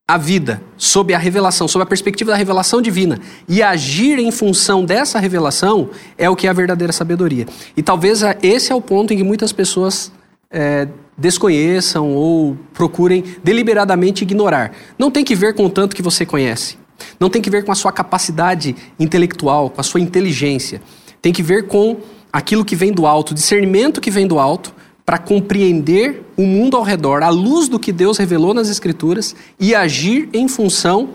a 0.08 0.18
vida 0.18 0.62
sob 0.78 1.14
a 1.14 1.18
revelação, 1.18 1.68
sob 1.68 1.84
a 1.84 1.86
perspectiva 1.86 2.32
da 2.32 2.38
revelação 2.38 2.82
divina 2.82 3.20
e 3.48 3.62
agir 3.62 4.18
em 4.20 4.32
função 4.32 4.86
dessa 4.86 5.20
revelação 5.20 5.90
é 6.18 6.30
o 6.30 6.36
que 6.36 6.48
é 6.48 6.50
a 6.50 6.54
verdadeira 6.54 6.94
sabedoria. 6.94 7.46
E 7.76 7.84
talvez 7.84 8.22
esse 8.42 8.72
é 8.72 8.76
o 8.76 8.82
ponto 8.82 9.14
em 9.14 9.18
que 9.18 9.24
muitas 9.24 9.52
pessoas 9.52 10.12
é, 10.50 10.88
desconheçam 11.18 12.14
ou 12.14 12.58
procurem 12.74 13.24
deliberadamente 13.44 14.24
ignorar. 14.24 14.72
Não 14.98 15.10
tem 15.10 15.24
que 15.24 15.36
ver 15.36 15.56
com 15.56 15.66
o 15.66 15.70
tanto 15.70 15.96
que 15.96 16.02
você 16.02 16.26
conhece. 16.26 16.78
Não 17.20 17.30
tem 17.30 17.42
que 17.42 17.50
ver 17.50 17.64
com 17.64 17.72
a 17.72 17.76
sua 17.76 17.92
capacidade 17.92 18.76
intelectual, 19.00 19.70
com 19.70 19.82
a 19.82 19.84
sua 19.84 20.00
inteligência. 20.00 20.82
Tem 21.22 21.34
que 21.34 21.42
ver 21.42 21.68
com 21.68 21.98
aquilo 22.32 22.64
que 22.64 22.76
vem 22.76 22.92
do 22.92 23.08
alto, 23.08 23.32
o 23.32 23.34
discernimento 23.34 24.00
que 24.00 24.12
vem 24.12 24.28
do 24.28 24.40
alto, 24.40 24.74
para 25.06 25.18
compreender 25.18 26.22
o 26.36 26.42
mundo 26.42 26.76
ao 26.76 26.84
redor, 26.84 27.24
à 27.24 27.30
luz 27.30 27.70
do 27.70 27.80
que 27.80 27.94
Deus 27.94 28.18
revelou 28.18 28.54
nas 28.54 28.68
Escrituras 28.68 29.34
e 29.58 29.74
agir 29.74 30.28
em 30.34 30.50
função 30.50 31.10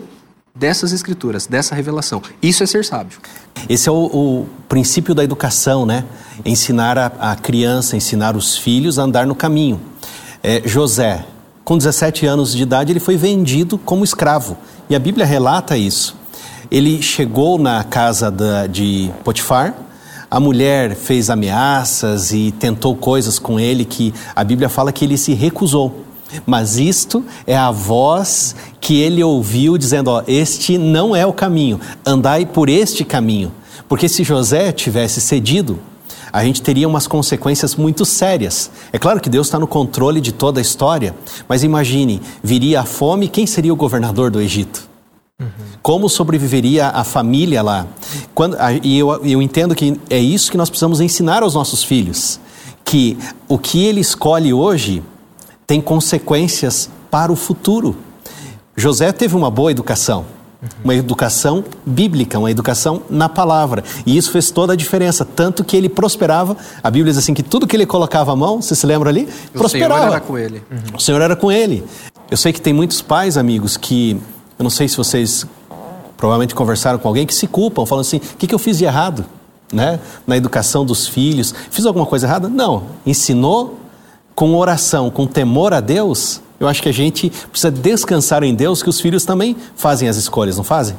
dessas 0.55 0.91
Escrituras, 0.91 1.45
dessa 1.45 1.75
revelação. 1.75 2.21
Isso 2.41 2.63
é 2.63 2.65
ser 2.65 2.83
sábio. 2.83 3.19
Esse 3.69 3.89
é 3.89 3.91
o, 3.91 4.05
o 4.05 4.47
princípio 4.67 5.13
da 5.13 5.23
educação, 5.23 5.85
né? 5.85 6.05
Ensinar 6.43 6.97
a, 6.97 7.05
a, 7.19 7.35
criança, 7.35 7.95
ensinar 7.95 8.35
os 8.35 8.57
filhos 8.57 8.97
a 8.97 9.03
andar 9.03 9.27
no 9.27 9.35
caminho. 9.35 9.79
É, 10.45 10.61
José, 10.65 11.23
com 11.63 11.77
17 11.77 12.25
anos 12.25 12.53
de 12.53 12.63
idade, 12.63 12.91
ele 12.91 12.99
foi 12.99 13.15
vendido 13.15 13.77
como 13.77 14.03
escravo. 14.03 14.57
E 14.89 14.95
a 14.95 14.99
Bíblia 14.99 15.25
relata 15.25 15.77
isso. 15.77 16.17
Ele 16.69 17.01
chegou 17.01 17.57
na 17.57 17.81
casa 17.85 18.29
da, 18.29 18.67
de 18.67 19.09
Potifar, 19.23 19.73
a 20.29 20.41
mulher 20.41 20.95
fez 20.95 21.29
ameaças 21.29 22.33
e 22.33 22.51
tentou 22.51 22.93
coisas 22.93 23.39
com 23.39 23.57
ele 23.57 23.85
que 23.85 24.13
a 24.35 24.43
Bíblia 24.43 24.67
fala 24.67 24.91
que 24.91 25.05
ele 25.05 25.17
se 25.17 25.33
recusou. 25.33 26.03
Mas 26.45 26.77
isto 26.77 27.23
é 27.47 27.55
a 27.55 27.71
voz 27.71 28.53
que 28.81 28.99
ele 28.99 29.23
ouviu 29.23 29.77
dizendo: 29.77 30.09
ó, 30.09 30.23
este 30.27 30.77
não 30.77 31.15
é 31.15 31.25
o 31.25 31.31
caminho, 31.31 31.79
andai 32.05 32.45
por 32.45 32.67
este 32.67 33.05
caminho. 33.05 33.49
Porque 33.87 34.09
se 34.09 34.25
José 34.25 34.73
tivesse 34.73 35.21
cedido, 35.21 35.79
a 36.33 36.43
gente 36.43 36.63
teria 36.63 36.87
umas 36.87 37.05
consequências 37.05 37.75
muito 37.75 38.03
sérias. 38.03 38.71
É 38.91 38.97
claro 38.97 39.21
que 39.21 39.29
Deus 39.29 39.45
está 39.45 39.59
no 39.59 39.67
controle 39.67 40.19
de 40.19 40.31
toda 40.31 40.59
a 40.59 40.63
história, 40.63 41.15
mas 41.47 41.63
imagine, 41.63 42.19
viria 42.41 42.81
a 42.81 42.85
fome, 42.85 43.27
quem 43.27 43.45
seria 43.45 43.71
o 43.71 43.75
governador 43.75 44.31
do 44.31 44.41
Egito? 44.41 44.89
Como 45.83 46.09
sobreviveria 46.09 46.87
a 46.87 47.03
família 47.03 47.61
lá? 47.61 47.85
Quando, 48.33 48.57
e 48.81 48.97
eu, 48.97 49.23
eu 49.23 49.41
entendo 49.41 49.75
que 49.75 49.99
é 50.09 50.17
isso 50.17 50.49
que 50.49 50.57
nós 50.57 50.69
precisamos 50.69 50.99
ensinar 50.99 51.43
aos 51.43 51.53
nossos 51.53 51.83
filhos 51.83 52.39
que 52.83 53.17
o 53.47 53.57
que 53.59 53.85
ele 53.85 53.99
escolhe 54.01 54.53
hoje 54.53 55.03
tem 55.67 55.79
consequências 55.79 56.89
para 57.11 57.31
o 57.31 57.35
futuro. 57.35 57.95
José 58.75 59.11
teve 59.11 59.35
uma 59.35 59.51
boa 59.51 59.71
educação, 59.71 60.25
uma 60.83 60.95
educação 60.95 61.63
bíblica, 61.85 62.39
uma 62.39 62.51
educação 62.51 63.01
na 63.09 63.27
palavra. 63.27 63.83
E 64.05 64.15
isso 64.17 64.31
fez 64.31 64.51
toda 64.51 64.73
a 64.73 64.75
diferença, 64.75 65.25
tanto 65.25 65.63
que 65.63 65.75
ele 65.75 65.89
prosperava. 65.89 66.55
A 66.81 66.89
Bíblia 66.89 67.11
diz 67.11 67.17
assim 67.21 67.33
que 67.33 67.43
tudo 67.43 67.67
que 67.67 67.75
ele 67.75 67.85
colocava 67.85 68.31
a 68.31 68.35
mão, 68.35 68.61
você 68.61 68.75
se 68.75 68.85
lembra 68.85 69.09
ali? 69.09 69.27
O 69.53 69.59
prosperava. 69.59 70.01
Senhor 70.01 70.11
era 70.11 70.21
com 70.21 70.37
ele. 70.37 70.63
O 70.95 70.99
Senhor 70.99 71.21
era 71.21 71.35
com 71.35 71.51
ele. 71.51 71.83
Eu 72.29 72.37
sei 72.37 72.53
que 72.53 72.61
tem 72.61 72.73
muitos 72.73 73.01
pais, 73.01 73.37
amigos, 73.37 73.77
que 73.77 74.19
eu 74.57 74.63
não 74.63 74.69
sei 74.69 74.87
se 74.87 74.97
vocês 74.97 75.45
provavelmente 76.17 76.55
conversaram 76.55 76.97
com 76.97 77.07
alguém 77.07 77.25
que 77.25 77.35
se 77.35 77.47
culpam, 77.47 77.85
falando 77.85 78.05
assim: 78.05 78.17
o 78.17 78.37
que, 78.37 78.47
que 78.47 78.55
eu 78.55 78.59
fiz 78.59 78.77
de 78.77 78.85
errado? 78.85 79.25
Né? 79.71 79.99
Na 80.25 80.37
educação 80.37 80.85
dos 80.85 81.07
filhos. 81.07 81.53
Fiz 81.71 81.85
alguma 81.85 82.05
coisa 82.05 82.27
errada? 82.27 82.47
Não. 82.47 82.83
Ensinou 83.05 83.79
com 84.35 84.55
oração, 84.55 85.09
com 85.09 85.27
temor 85.27 85.73
a 85.73 85.79
Deus. 85.79 86.41
Eu 86.63 86.69
acho 86.69 86.81
que 86.81 86.87
a 86.87 86.93
gente 86.93 87.29
precisa 87.51 87.69
descansar 87.69 88.41
em 88.41 88.55
Deus, 88.55 88.81
que 88.81 88.89
os 88.89 89.01
filhos 89.01 89.25
também 89.25 89.53
fazem 89.75 90.07
as 90.07 90.15
escolhas, 90.15 90.55
não 90.55 90.63
fazem? 90.63 90.97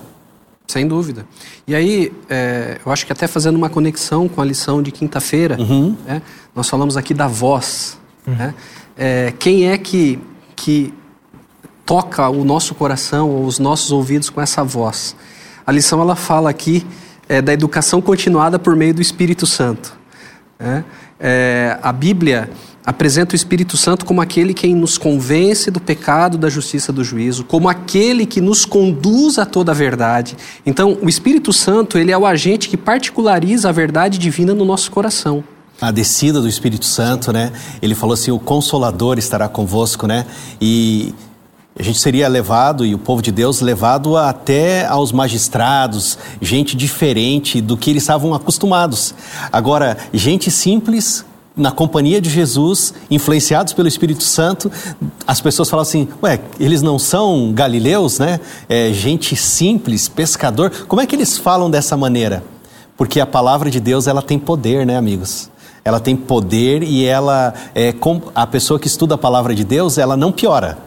Sem 0.66 0.86
dúvida. 0.86 1.26
E 1.66 1.74
aí, 1.74 2.12
é, 2.28 2.78
eu 2.84 2.92
acho 2.92 3.06
que 3.06 3.12
até 3.12 3.26
fazendo 3.26 3.56
uma 3.56 3.70
conexão 3.70 4.28
com 4.28 4.42
a 4.42 4.44
lição 4.44 4.82
de 4.82 4.92
quinta-feira, 4.92 5.56
né, 6.06 6.20
nós 6.54 6.68
falamos 6.68 6.98
aqui 6.98 7.14
da 7.14 7.26
voz. 7.26 7.98
Né? 8.26 8.54
É, 8.94 9.32
quem 9.38 9.70
é 9.70 9.78
que, 9.78 10.18
que 10.54 10.92
toca 11.86 12.28
o 12.28 12.44
nosso 12.44 12.74
coração 12.74 13.30
ou 13.30 13.46
os 13.46 13.58
nossos 13.58 13.90
ouvidos 13.90 14.28
com 14.28 14.42
essa 14.42 14.62
voz? 14.62 15.16
A 15.66 15.72
lição 15.72 15.98
ela 15.98 16.14
fala 16.14 16.50
aqui 16.50 16.86
é, 17.26 17.40
da 17.40 17.54
educação 17.54 18.02
continuada 18.02 18.58
por 18.58 18.76
meio 18.76 18.92
do 18.92 19.00
Espírito 19.00 19.46
Santo. 19.46 19.96
né? 20.58 20.84
É, 21.26 21.78
a 21.82 21.90
Bíblia 21.90 22.50
apresenta 22.84 23.32
o 23.32 23.36
Espírito 23.36 23.78
Santo 23.78 24.04
como 24.04 24.20
aquele 24.20 24.52
quem 24.52 24.74
nos 24.74 24.98
convence 24.98 25.70
do 25.70 25.80
pecado, 25.80 26.36
da 26.36 26.50
justiça, 26.50 26.92
do 26.92 27.02
juízo, 27.02 27.44
como 27.44 27.66
aquele 27.66 28.26
que 28.26 28.42
nos 28.42 28.66
conduz 28.66 29.38
a 29.38 29.46
toda 29.46 29.72
a 29.72 29.74
verdade. 29.74 30.36
Então, 30.66 30.98
o 31.00 31.08
Espírito 31.08 31.50
Santo 31.50 31.96
ele 31.96 32.12
é 32.12 32.18
o 32.18 32.26
agente 32.26 32.68
que 32.68 32.76
particulariza 32.76 33.70
a 33.70 33.72
verdade 33.72 34.18
divina 34.18 34.52
no 34.52 34.66
nosso 34.66 34.90
coração. 34.90 35.42
a 35.80 35.90
descida 35.90 36.42
do 36.42 36.48
Espírito 36.48 36.84
Santo, 36.84 37.32
né? 37.32 37.52
Ele 37.80 37.94
falou 37.94 38.12
assim: 38.12 38.30
o 38.30 38.38
Consolador 38.38 39.18
estará 39.18 39.48
convosco, 39.48 40.06
né? 40.06 40.26
E 40.60 41.14
a 41.76 41.82
gente 41.82 41.98
seria 41.98 42.28
levado, 42.28 42.86
e 42.86 42.94
o 42.94 42.98
povo 42.98 43.20
de 43.20 43.32
Deus 43.32 43.60
levado 43.60 44.16
até 44.16 44.86
aos 44.86 45.10
magistrados, 45.10 46.16
gente 46.40 46.76
diferente 46.76 47.60
do 47.60 47.76
que 47.76 47.90
eles 47.90 48.04
estavam 48.04 48.32
acostumados. 48.32 49.14
Agora, 49.52 49.96
gente 50.12 50.50
simples. 50.50 51.24
Na 51.56 51.70
companhia 51.70 52.20
de 52.20 52.28
Jesus, 52.28 52.92
influenciados 53.08 53.72
pelo 53.72 53.86
Espírito 53.86 54.24
Santo, 54.24 54.72
as 55.24 55.40
pessoas 55.40 55.70
falam 55.70 55.82
assim: 55.82 56.08
Ué, 56.20 56.40
eles 56.58 56.82
não 56.82 56.98
são 56.98 57.52
galileus, 57.52 58.18
né? 58.18 58.40
É, 58.68 58.92
gente 58.92 59.36
simples, 59.36 60.08
pescador. 60.08 60.72
Como 60.88 61.00
é 61.00 61.06
que 61.06 61.14
eles 61.14 61.38
falam 61.38 61.70
dessa 61.70 61.96
maneira? 61.96 62.42
Porque 62.96 63.20
a 63.20 63.26
palavra 63.26 63.70
de 63.70 63.78
Deus 63.78 64.08
ela 64.08 64.20
tem 64.20 64.36
poder, 64.36 64.84
né, 64.84 64.96
amigos? 64.96 65.48
Ela 65.84 66.00
tem 66.00 66.16
poder 66.16 66.82
e 66.82 67.04
ela 67.04 67.54
é 67.72 67.94
a 68.34 68.46
pessoa 68.48 68.80
que 68.80 68.88
estuda 68.88 69.14
a 69.14 69.18
palavra 69.18 69.54
de 69.54 69.62
Deus, 69.62 69.96
ela 69.96 70.16
não 70.16 70.32
piora, 70.32 70.78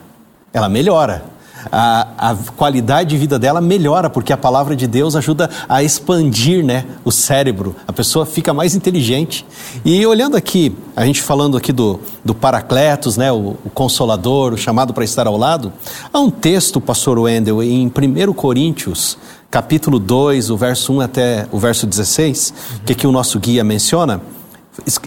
ela 0.57 0.69
melhora. 0.69 1.23
A, 1.71 2.31
a 2.31 2.35
qualidade 2.55 3.09
de 3.09 3.17
vida 3.17 3.37
dela 3.37 3.59
melhora 3.59 4.09
porque 4.09 4.31
a 4.31 4.37
palavra 4.37 4.75
de 4.75 4.87
Deus 4.87 5.15
ajuda 5.15 5.49
a 5.67 5.83
expandir, 5.83 6.63
né, 6.63 6.85
o 7.03 7.11
cérebro. 7.11 7.75
A 7.87 7.91
pessoa 7.91 8.25
fica 8.25 8.53
mais 8.53 8.75
inteligente. 8.75 9.45
E 9.83 10.05
olhando 10.05 10.37
aqui, 10.37 10.75
a 10.95 11.05
gente 11.05 11.21
falando 11.21 11.57
aqui 11.57 11.73
do, 11.73 11.99
do 12.23 12.33
Paracletos, 12.33 13.17
né, 13.17 13.31
o, 13.31 13.57
o 13.65 13.69
Consolador, 13.73 14.53
o 14.53 14.57
chamado 14.57 14.93
para 14.93 15.03
estar 15.03 15.27
ao 15.27 15.35
lado, 15.35 15.73
há 16.13 16.19
um 16.19 16.29
texto, 16.29 16.79
Pastor 16.79 17.19
Wendel, 17.19 17.61
em 17.61 17.87
1 17.87 18.33
Coríntios, 18.33 19.17
capítulo 19.49 19.99
2, 19.99 20.49
o 20.49 20.57
verso 20.57 20.93
1 20.93 21.01
até 21.01 21.47
o 21.51 21.59
verso 21.59 21.85
16, 21.85 22.53
que 22.85 22.93
aqui 22.93 23.07
o 23.07 23.11
nosso 23.11 23.39
guia 23.39 23.63
menciona. 23.63 24.21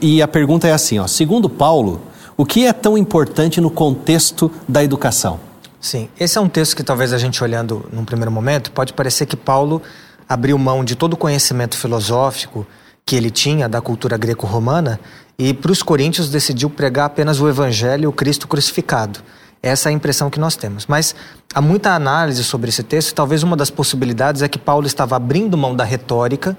E 0.03 0.21
a 0.21 0.29
pergunta 0.29 0.67
é 0.67 0.73
assim, 0.73 0.99
ó, 0.99 1.07
segundo 1.07 1.49
Paulo, 1.49 2.01
o 2.41 2.47
que 2.47 2.67
é 2.67 2.73
tão 2.73 2.97
importante 2.97 3.61
no 3.61 3.69
contexto 3.69 4.51
da 4.67 4.83
educação? 4.83 5.39
Sim, 5.79 6.09
esse 6.19 6.39
é 6.39 6.41
um 6.41 6.49
texto 6.49 6.75
que 6.75 6.83
talvez 6.83 7.13
a 7.13 7.19
gente 7.19 7.45
olhando 7.45 7.85
num 7.93 8.03
primeiro 8.03 8.33
momento 8.33 8.73
pode 8.73 8.95
parecer 8.95 9.27
que 9.27 9.37
Paulo 9.37 9.83
abriu 10.27 10.57
mão 10.57 10.83
de 10.83 10.95
todo 10.97 11.13
o 11.13 11.17
conhecimento 11.19 11.77
filosófico 11.77 12.67
que 13.05 13.15
ele 13.15 13.31
tinha 13.31 13.69
da 13.69 13.83
cultura 13.83 14.17
greco-romana 14.17 14.99
e 15.39 15.53
para 15.53 15.71
os 15.71 15.83
coríntios 15.83 16.31
decidiu 16.31 16.71
pregar 16.71 17.05
apenas 17.05 17.43
o 17.43 17.47
evangelho 17.47 18.09
o 18.09 18.13
Cristo 18.13 18.49
crucificado. 18.49 19.21
Essa 19.63 19.91
é 19.91 19.93
a 19.93 19.95
impressão 19.95 20.31
que 20.31 20.41
nós 20.41 20.57
temos. 20.57 20.87
Mas 20.87 21.15
há 21.53 21.61
muita 21.61 21.95
análise 21.95 22.43
sobre 22.43 22.71
esse 22.71 22.83
texto. 22.83 23.15
Talvez 23.15 23.43
uma 23.43 23.55
das 23.55 23.69
possibilidades 23.69 24.41
é 24.41 24.49
que 24.49 24.59
Paulo 24.59 24.87
estava 24.87 25.15
abrindo 25.15 25.59
mão 25.59 25.77
da 25.77 25.85
retórica 25.85 26.57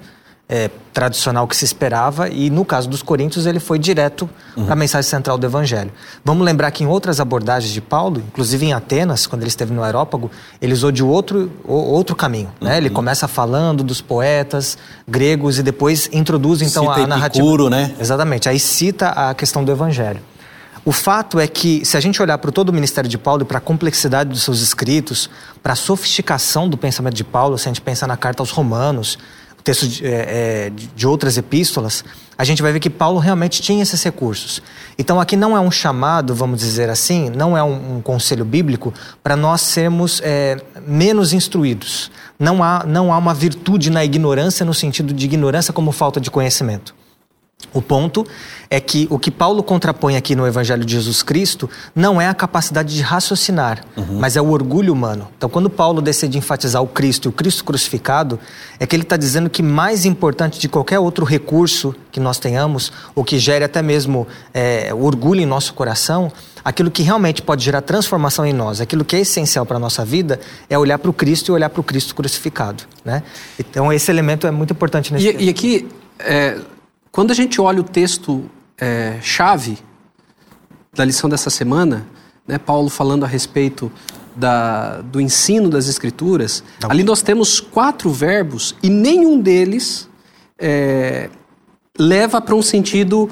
é, 0.52 0.68
tradicional 0.92 1.48
que 1.48 1.56
se 1.56 1.64
esperava 1.64 2.28
e 2.28 2.50
no 2.50 2.62
caso 2.62 2.86
dos 2.86 3.00
coríntios 3.00 3.46
ele 3.46 3.58
foi 3.58 3.78
direto 3.78 4.28
para 4.54 4.74
a 4.74 4.76
mensagem 4.76 5.08
central 5.08 5.38
do 5.38 5.46
evangelho. 5.46 5.90
Vamos 6.22 6.44
lembrar 6.44 6.70
que 6.70 6.84
em 6.84 6.86
outras 6.86 7.20
abordagens 7.20 7.72
de 7.72 7.80
Paulo, 7.80 8.22
inclusive 8.28 8.66
em 8.66 8.74
Atenas, 8.74 9.26
quando 9.26 9.40
ele 9.40 9.48
esteve 9.48 9.72
no 9.72 9.82
aerópago, 9.82 10.30
ele 10.60 10.74
usou 10.74 10.92
de 10.92 11.02
outro, 11.02 11.50
outro 11.64 12.14
caminho. 12.14 12.52
Né? 12.60 12.76
Ele 12.76 12.90
começa 12.90 13.26
falando 13.26 13.82
dos 13.82 14.02
poetas 14.02 14.76
gregos 15.08 15.58
e 15.58 15.62
depois 15.62 16.10
introduz 16.12 16.60
então 16.60 16.84
Cita 16.84 17.00
a 17.00 17.06
narrativa. 17.06 17.42
Epicuro, 17.42 17.70
né? 17.70 17.94
Exatamente. 17.98 18.46
Aí 18.46 18.60
cita 18.60 19.08
a 19.08 19.32
questão 19.32 19.64
do 19.64 19.72
evangelho. 19.72 20.20
O 20.84 20.92
fato 20.92 21.40
é 21.40 21.46
que, 21.46 21.84
se 21.84 21.96
a 21.96 22.00
gente 22.00 22.20
olhar 22.20 22.36
para 22.38 22.50
todo 22.50 22.68
o 22.68 22.72
ministério 22.72 23.08
de 23.08 23.16
Paulo 23.16 23.42
e 23.42 23.44
para 23.44 23.58
a 23.58 23.60
complexidade 23.60 24.28
dos 24.28 24.42
seus 24.42 24.60
escritos, 24.60 25.30
para 25.62 25.72
a 25.74 25.76
sofisticação 25.76 26.68
do 26.68 26.76
pensamento 26.76 27.14
de 27.14 27.24
Paulo, 27.24 27.56
se 27.56 27.68
a 27.68 27.70
gente 27.70 27.80
pensar 27.80 28.08
na 28.08 28.16
carta 28.16 28.42
aos 28.42 28.50
Romanos, 28.50 29.16
texto 29.62 29.86
de, 29.88 30.06
é, 30.06 30.66
é, 30.66 30.70
de- 30.70 31.06
outras 31.06 31.36
epístolas, 31.36 32.04
a 32.36 32.44
gente 32.44 32.62
vai 32.62 32.72
ver 32.72 32.80
que 32.80 32.90
Paulo 32.90 33.18
realmente 33.18 33.62
tinha 33.62 33.82
esses 33.82 34.02
recursos. 34.02 34.62
Então, 34.98 35.20
aqui 35.20 35.36
não 35.36 35.56
é 35.56 35.60
um 35.60 35.70
chamado, 35.70 36.34
vamos 36.34 36.60
dizer 36.60 36.90
assim, 36.90 37.30
não 37.30 37.56
é 37.56 37.62
um, 37.62 37.96
um 37.96 38.00
conselho 38.00 38.44
bíblico 38.44 38.92
para 39.22 39.36
nós 39.36 39.60
sermos 39.60 40.20
é, 40.24 40.56
menos 40.86 41.32
instruídos. 41.32 42.10
Não 42.38 42.62
há, 42.62 42.84
não 42.86 43.12
há 43.12 43.18
uma 43.18 43.34
virtude 43.34 43.90
na 43.90 44.04
ignorância, 44.04 44.66
no 44.66 44.74
sentido 44.74 45.12
de 45.12 45.24
ignorância 45.24 45.72
como 45.72 45.92
falta 45.92 46.20
de 46.20 46.30
conhecimento. 46.30 46.94
O 47.74 47.80
ponto 47.80 48.26
é 48.68 48.80
que 48.80 49.06
o 49.10 49.18
que 49.18 49.30
Paulo 49.30 49.62
contrapõe 49.62 50.16
aqui 50.16 50.34
no 50.34 50.46
Evangelho 50.46 50.84
de 50.84 50.92
Jesus 50.92 51.22
Cristo 51.22 51.68
não 51.94 52.20
é 52.20 52.28
a 52.28 52.34
capacidade 52.34 52.94
de 52.94 53.02
raciocinar, 53.02 53.84
mas 54.18 54.36
é 54.36 54.42
o 54.42 54.50
orgulho 54.50 54.92
humano. 54.92 55.28
Então, 55.36 55.48
quando 55.48 55.70
Paulo 55.70 56.02
decide 56.02 56.36
enfatizar 56.36 56.82
o 56.82 56.86
Cristo 56.86 57.26
e 57.26 57.28
o 57.28 57.32
Cristo 57.32 57.64
crucificado, 57.64 58.38
é 58.78 58.86
que 58.86 58.94
ele 58.94 59.02
está 59.02 59.16
dizendo 59.16 59.48
que 59.48 59.62
mais 59.62 60.04
importante 60.04 60.58
de 60.58 60.68
qualquer 60.68 60.98
outro 60.98 61.24
recurso 61.24 61.94
que 62.10 62.20
nós 62.20 62.38
tenhamos, 62.38 62.92
ou 63.14 63.24
que 63.24 63.38
gere 63.38 63.64
até 63.64 63.80
mesmo 63.80 64.26
é, 64.52 64.92
orgulho 64.92 65.40
em 65.40 65.46
nosso 65.46 65.72
coração, 65.72 66.30
aquilo 66.64 66.90
que 66.90 67.02
realmente 67.02 67.42
pode 67.42 67.64
gerar 67.64 67.80
transformação 67.80 68.44
em 68.46 68.52
nós, 68.52 68.80
aquilo 68.80 69.04
que 69.04 69.16
é 69.16 69.20
essencial 69.20 69.64
para 69.66 69.76
a 69.76 69.80
nossa 69.80 70.04
vida, 70.04 70.38
é 70.68 70.78
olhar 70.78 70.98
para 70.98 71.10
o 71.10 71.12
Cristo 71.12 71.50
e 71.50 71.52
olhar 71.52 71.70
para 71.70 71.80
o 71.80 71.84
Cristo 71.84 72.14
crucificado. 72.14 72.84
Né? 73.04 73.22
Então, 73.58 73.92
esse 73.92 74.10
elemento 74.10 74.46
é 74.46 74.50
muito 74.50 74.72
importante 74.72 75.12
nesse 75.12 75.28
E, 75.28 75.46
e 75.46 75.48
aqui, 75.48 75.88
é, 76.18 76.58
quando 77.12 77.30
a 77.30 77.34
gente 77.34 77.60
olha 77.60 77.80
o 77.80 77.84
texto 77.84 78.44
é, 78.78 79.18
chave 79.20 79.78
da 80.94 81.04
lição 81.04 81.28
dessa 81.28 81.50
semana, 81.50 82.06
né, 82.48 82.58
Paulo 82.58 82.88
falando 82.88 83.24
a 83.24 83.28
respeito 83.28 83.92
da, 84.34 85.02
do 85.02 85.20
ensino 85.20 85.68
das 85.68 85.88
Escrituras, 85.88 86.64
ali 86.88 87.04
nós 87.04 87.22
temos 87.22 87.60
quatro 87.60 88.10
verbos 88.10 88.74
e 88.82 88.88
nenhum 88.88 89.38
deles 89.38 90.08
é, 90.58 91.28
leva 91.98 92.40
para 92.40 92.54
um 92.54 92.62
sentido 92.62 93.30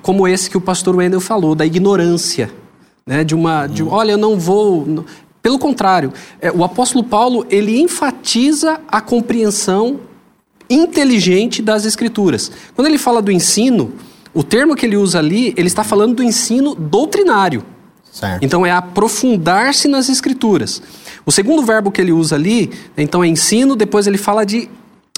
como 0.00 0.26
esse 0.26 0.48
que 0.48 0.56
o 0.56 0.60
pastor 0.60 0.94
Wendel 0.96 1.20
falou, 1.20 1.54
da 1.54 1.66
ignorância. 1.66 2.50
Né, 3.04 3.24
de 3.24 3.34
uma, 3.34 3.66
de, 3.66 3.82
olha, 3.82 4.12
eu 4.12 4.16
não 4.16 4.38
vou. 4.38 4.86
não- 4.86 5.04
Pelo 5.42 5.58
contrário, 5.58 6.12
é, 6.40 6.52
o 6.52 6.62
apóstolo 6.62 7.02
Paulo 7.02 7.44
ele 7.50 7.80
enfatiza 7.80 8.80
a 8.86 9.00
compreensão 9.00 9.98
inteligente 10.72 11.60
das 11.62 11.84
escrituras. 11.84 12.50
Quando 12.74 12.88
ele 12.88 12.98
fala 12.98 13.20
do 13.20 13.30
ensino, 13.30 13.92
o 14.34 14.42
termo 14.42 14.74
que 14.74 14.86
ele 14.86 14.96
usa 14.96 15.18
ali, 15.18 15.52
ele 15.56 15.68
está 15.68 15.84
falando 15.84 16.16
do 16.16 16.22
ensino 16.22 16.74
doutrinário. 16.74 17.64
Certo. 18.10 18.42
Então 18.42 18.64
é 18.64 18.70
aprofundar-se 18.70 19.88
nas 19.88 20.08
escrituras. 20.08 20.82
O 21.24 21.32
segundo 21.32 21.62
verbo 21.62 21.90
que 21.90 22.00
ele 22.00 22.12
usa 22.12 22.36
ali, 22.36 22.70
então 22.96 23.24
é 23.24 23.28
ensino, 23.28 23.74
depois 23.74 24.06
ele 24.06 24.18
fala 24.18 24.44
de 24.44 24.68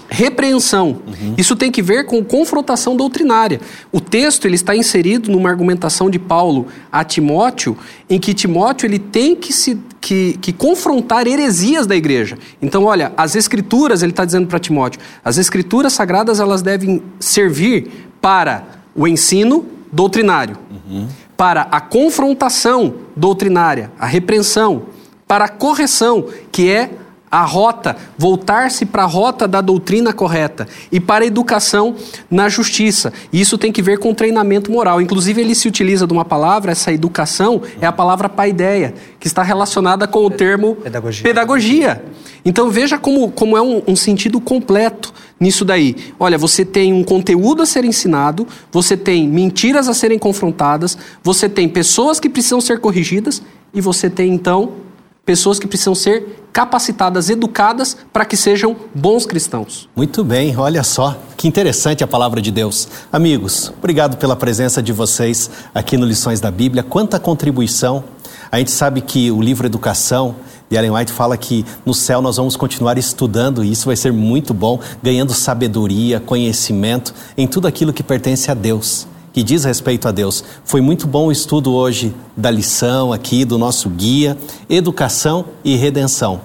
repreensão. 0.08 1.02
Isso 1.36 1.56
tem 1.56 1.70
que 1.70 1.82
ver 1.82 2.06
com 2.06 2.24
confrontação 2.24 2.96
doutrinária. 2.96 3.60
O 3.90 4.00
texto 4.00 4.46
ele 4.46 4.54
está 4.54 4.76
inserido 4.76 5.30
numa 5.30 5.48
argumentação 5.48 6.08
de 6.08 6.18
Paulo 6.18 6.66
a 6.90 7.02
Timóteo, 7.02 7.76
em 8.08 8.18
que 8.18 8.34
Timóteo 8.34 8.86
ele 8.86 8.98
tem 8.98 9.34
que 9.34 9.52
se 9.52 9.78
que, 10.00 10.36
que 10.38 10.52
confrontar 10.52 11.26
heresias 11.26 11.86
da 11.86 11.96
igreja. 11.96 12.36
Então, 12.60 12.84
olha, 12.84 13.12
as 13.16 13.34
escrituras, 13.34 14.02
ele 14.02 14.12
está 14.12 14.22
dizendo 14.22 14.46
para 14.46 14.58
Timóteo, 14.58 15.00
as 15.24 15.38
escrituras 15.38 15.94
sagradas 15.94 16.40
elas 16.40 16.60
devem 16.60 17.02
servir 17.18 17.90
para 18.20 18.64
o 18.94 19.08
ensino 19.08 19.64
doutrinário, 19.90 20.58
uhum. 20.70 21.08
para 21.38 21.62
a 21.70 21.80
confrontação 21.80 22.94
doutrinária, 23.16 23.90
a 23.98 24.04
repreensão, 24.04 24.82
para 25.26 25.46
a 25.46 25.48
correção, 25.48 26.26
que 26.52 26.68
é 26.68 26.90
a 27.34 27.44
rota, 27.44 27.96
voltar-se 28.16 28.86
para 28.86 29.02
a 29.02 29.06
rota 29.06 29.48
da 29.48 29.60
doutrina 29.60 30.12
correta 30.12 30.68
e 30.92 31.00
para 31.00 31.24
a 31.24 31.26
educação 31.26 31.96
na 32.30 32.48
justiça. 32.48 33.12
E 33.32 33.40
isso 33.40 33.58
tem 33.58 33.72
que 33.72 33.82
ver 33.82 33.98
com 33.98 34.14
treinamento 34.14 34.70
moral. 34.70 35.00
Inclusive, 35.00 35.40
ele 35.40 35.52
se 35.52 35.66
utiliza 35.66 36.06
de 36.06 36.12
uma 36.12 36.24
palavra, 36.24 36.70
essa 36.70 36.92
educação 36.92 37.60
é 37.80 37.86
a 37.86 37.90
palavra 37.90 38.28
paideia, 38.28 38.94
que 39.18 39.26
está 39.26 39.42
relacionada 39.42 40.06
com 40.06 40.24
o 40.24 40.30
termo 40.30 40.76
pedagogia. 40.76 41.22
pedagogia. 41.24 42.04
Então, 42.44 42.70
veja 42.70 42.98
como, 42.98 43.28
como 43.32 43.56
é 43.56 43.62
um, 43.62 43.82
um 43.88 43.96
sentido 43.96 44.40
completo 44.40 45.12
nisso 45.40 45.64
daí. 45.64 45.96
Olha, 46.20 46.38
você 46.38 46.64
tem 46.64 46.92
um 46.92 47.02
conteúdo 47.02 47.62
a 47.62 47.66
ser 47.66 47.84
ensinado, 47.84 48.46
você 48.70 48.96
tem 48.96 49.26
mentiras 49.26 49.88
a 49.88 49.94
serem 49.94 50.20
confrontadas, 50.20 50.96
você 51.20 51.48
tem 51.48 51.68
pessoas 51.68 52.20
que 52.20 52.28
precisam 52.28 52.60
ser 52.60 52.78
corrigidas 52.78 53.42
e 53.74 53.80
você 53.80 54.08
tem, 54.08 54.32
então, 54.32 54.83
pessoas 55.24 55.58
que 55.58 55.66
precisam 55.66 55.94
ser 55.94 56.44
capacitadas, 56.52 57.30
educadas 57.30 57.96
para 58.12 58.24
que 58.24 58.36
sejam 58.36 58.76
bons 58.94 59.26
cristãos. 59.26 59.88
Muito 59.96 60.22
bem, 60.22 60.56
olha 60.56 60.82
só, 60.82 61.18
que 61.36 61.48
interessante 61.48 62.04
a 62.04 62.06
palavra 62.06 62.40
de 62.40 62.50
Deus. 62.50 62.86
Amigos, 63.12 63.72
obrigado 63.76 64.16
pela 64.16 64.36
presença 64.36 64.82
de 64.82 64.92
vocês 64.92 65.50
aqui 65.74 65.96
no 65.96 66.06
Lições 66.06 66.40
da 66.40 66.50
Bíblia. 66.50 66.82
Quanta 66.82 67.18
contribuição. 67.18 68.04
A 68.52 68.58
gente 68.58 68.70
sabe 68.70 69.00
que 69.00 69.32
o 69.32 69.42
livro 69.42 69.66
Educação 69.66 70.36
de 70.70 70.76
Ellen 70.76 70.92
White 70.92 71.12
fala 71.12 71.36
que 71.36 71.64
no 71.84 71.92
céu 71.92 72.22
nós 72.22 72.36
vamos 72.36 72.54
continuar 72.54 72.96
estudando 72.98 73.64
e 73.64 73.72
isso 73.72 73.86
vai 73.86 73.96
ser 73.96 74.12
muito 74.12 74.54
bom, 74.54 74.78
ganhando 75.02 75.32
sabedoria, 75.32 76.20
conhecimento 76.20 77.12
em 77.36 77.48
tudo 77.48 77.66
aquilo 77.66 77.92
que 77.92 78.02
pertence 78.02 78.50
a 78.50 78.54
Deus 78.54 79.08
que 79.34 79.42
diz 79.42 79.64
respeito 79.64 80.06
a 80.06 80.12
Deus. 80.12 80.44
Foi 80.64 80.80
muito 80.80 81.08
bom 81.08 81.26
o 81.26 81.32
estudo 81.32 81.74
hoje 81.74 82.14
da 82.36 82.52
lição 82.52 83.12
aqui, 83.12 83.44
do 83.44 83.58
nosso 83.58 83.90
guia, 83.90 84.38
Educação 84.70 85.46
e 85.64 85.74
Redenção. 85.74 86.40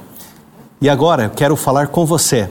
E 0.81 0.89
agora 0.89 1.25
eu 1.25 1.29
quero 1.29 1.55
falar 1.55 1.89
com 1.89 2.03
você. 2.03 2.49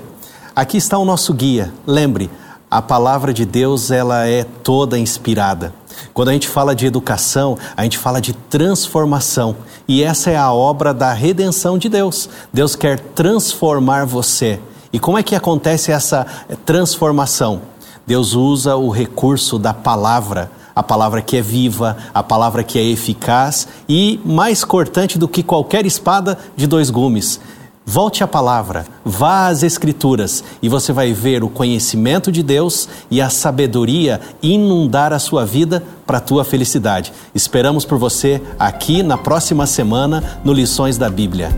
Aqui 0.54 0.76
está 0.76 0.96
o 0.96 1.04
nosso 1.04 1.34
guia. 1.34 1.72
Lembre, 1.84 2.30
a 2.70 2.80
palavra 2.80 3.32
de 3.32 3.44
Deus 3.44 3.90
ela 3.90 4.28
é 4.28 4.44
toda 4.44 4.96
inspirada. 4.96 5.74
Quando 6.14 6.28
a 6.28 6.32
gente 6.32 6.46
fala 6.46 6.72
de 6.72 6.86
educação, 6.86 7.58
a 7.76 7.82
gente 7.82 7.98
fala 7.98 8.20
de 8.20 8.32
transformação. 8.32 9.56
E 9.88 10.04
essa 10.04 10.30
é 10.30 10.36
a 10.36 10.52
obra 10.52 10.94
da 10.94 11.12
redenção 11.12 11.76
de 11.76 11.88
Deus. 11.88 12.28
Deus 12.52 12.76
quer 12.76 13.00
transformar 13.00 14.06
você. 14.06 14.60
E 14.92 15.00
como 15.00 15.18
é 15.18 15.22
que 15.22 15.34
acontece 15.34 15.90
essa 15.90 16.24
transformação? 16.64 17.60
Deus 18.08 18.32
usa 18.32 18.74
o 18.74 18.88
recurso 18.88 19.58
da 19.58 19.74
palavra, 19.74 20.50
a 20.74 20.82
palavra 20.82 21.20
que 21.20 21.36
é 21.36 21.42
viva, 21.42 21.94
a 22.14 22.22
palavra 22.22 22.64
que 22.64 22.78
é 22.78 22.82
eficaz 22.82 23.68
e 23.86 24.18
mais 24.24 24.64
cortante 24.64 25.18
do 25.18 25.28
que 25.28 25.42
qualquer 25.42 25.84
espada 25.84 26.38
de 26.56 26.66
dois 26.66 26.88
gumes. 26.88 27.38
Volte 27.84 28.24
à 28.24 28.26
palavra, 28.26 28.86
vá 29.04 29.48
às 29.48 29.62
Escrituras 29.62 30.42
e 30.62 30.70
você 30.70 30.90
vai 30.90 31.12
ver 31.12 31.44
o 31.44 31.50
conhecimento 31.50 32.32
de 32.32 32.42
Deus 32.42 32.88
e 33.10 33.20
a 33.20 33.28
sabedoria 33.28 34.22
inundar 34.42 35.12
a 35.12 35.18
sua 35.18 35.44
vida 35.44 35.84
para 36.06 36.16
a 36.16 36.22
tua 36.22 36.46
felicidade. 36.46 37.12
Esperamos 37.34 37.84
por 37.84 37.98
você 37.98 38.40
aqui 38.58 39.02
na 39.02 39.18
próxima 39.18 39.66
semana 39.66 40.40
no 40.42 40.54
Lições 40.54 40.96
da 40.96 41.10
Bíblia. 41.10 41.50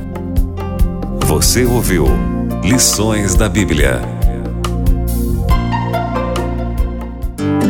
Você 1.26 1.64
ouviu 1.64 2.06
Lições 2.64 3.36
da 3.36 3.48
Bíblia 3.48 4.19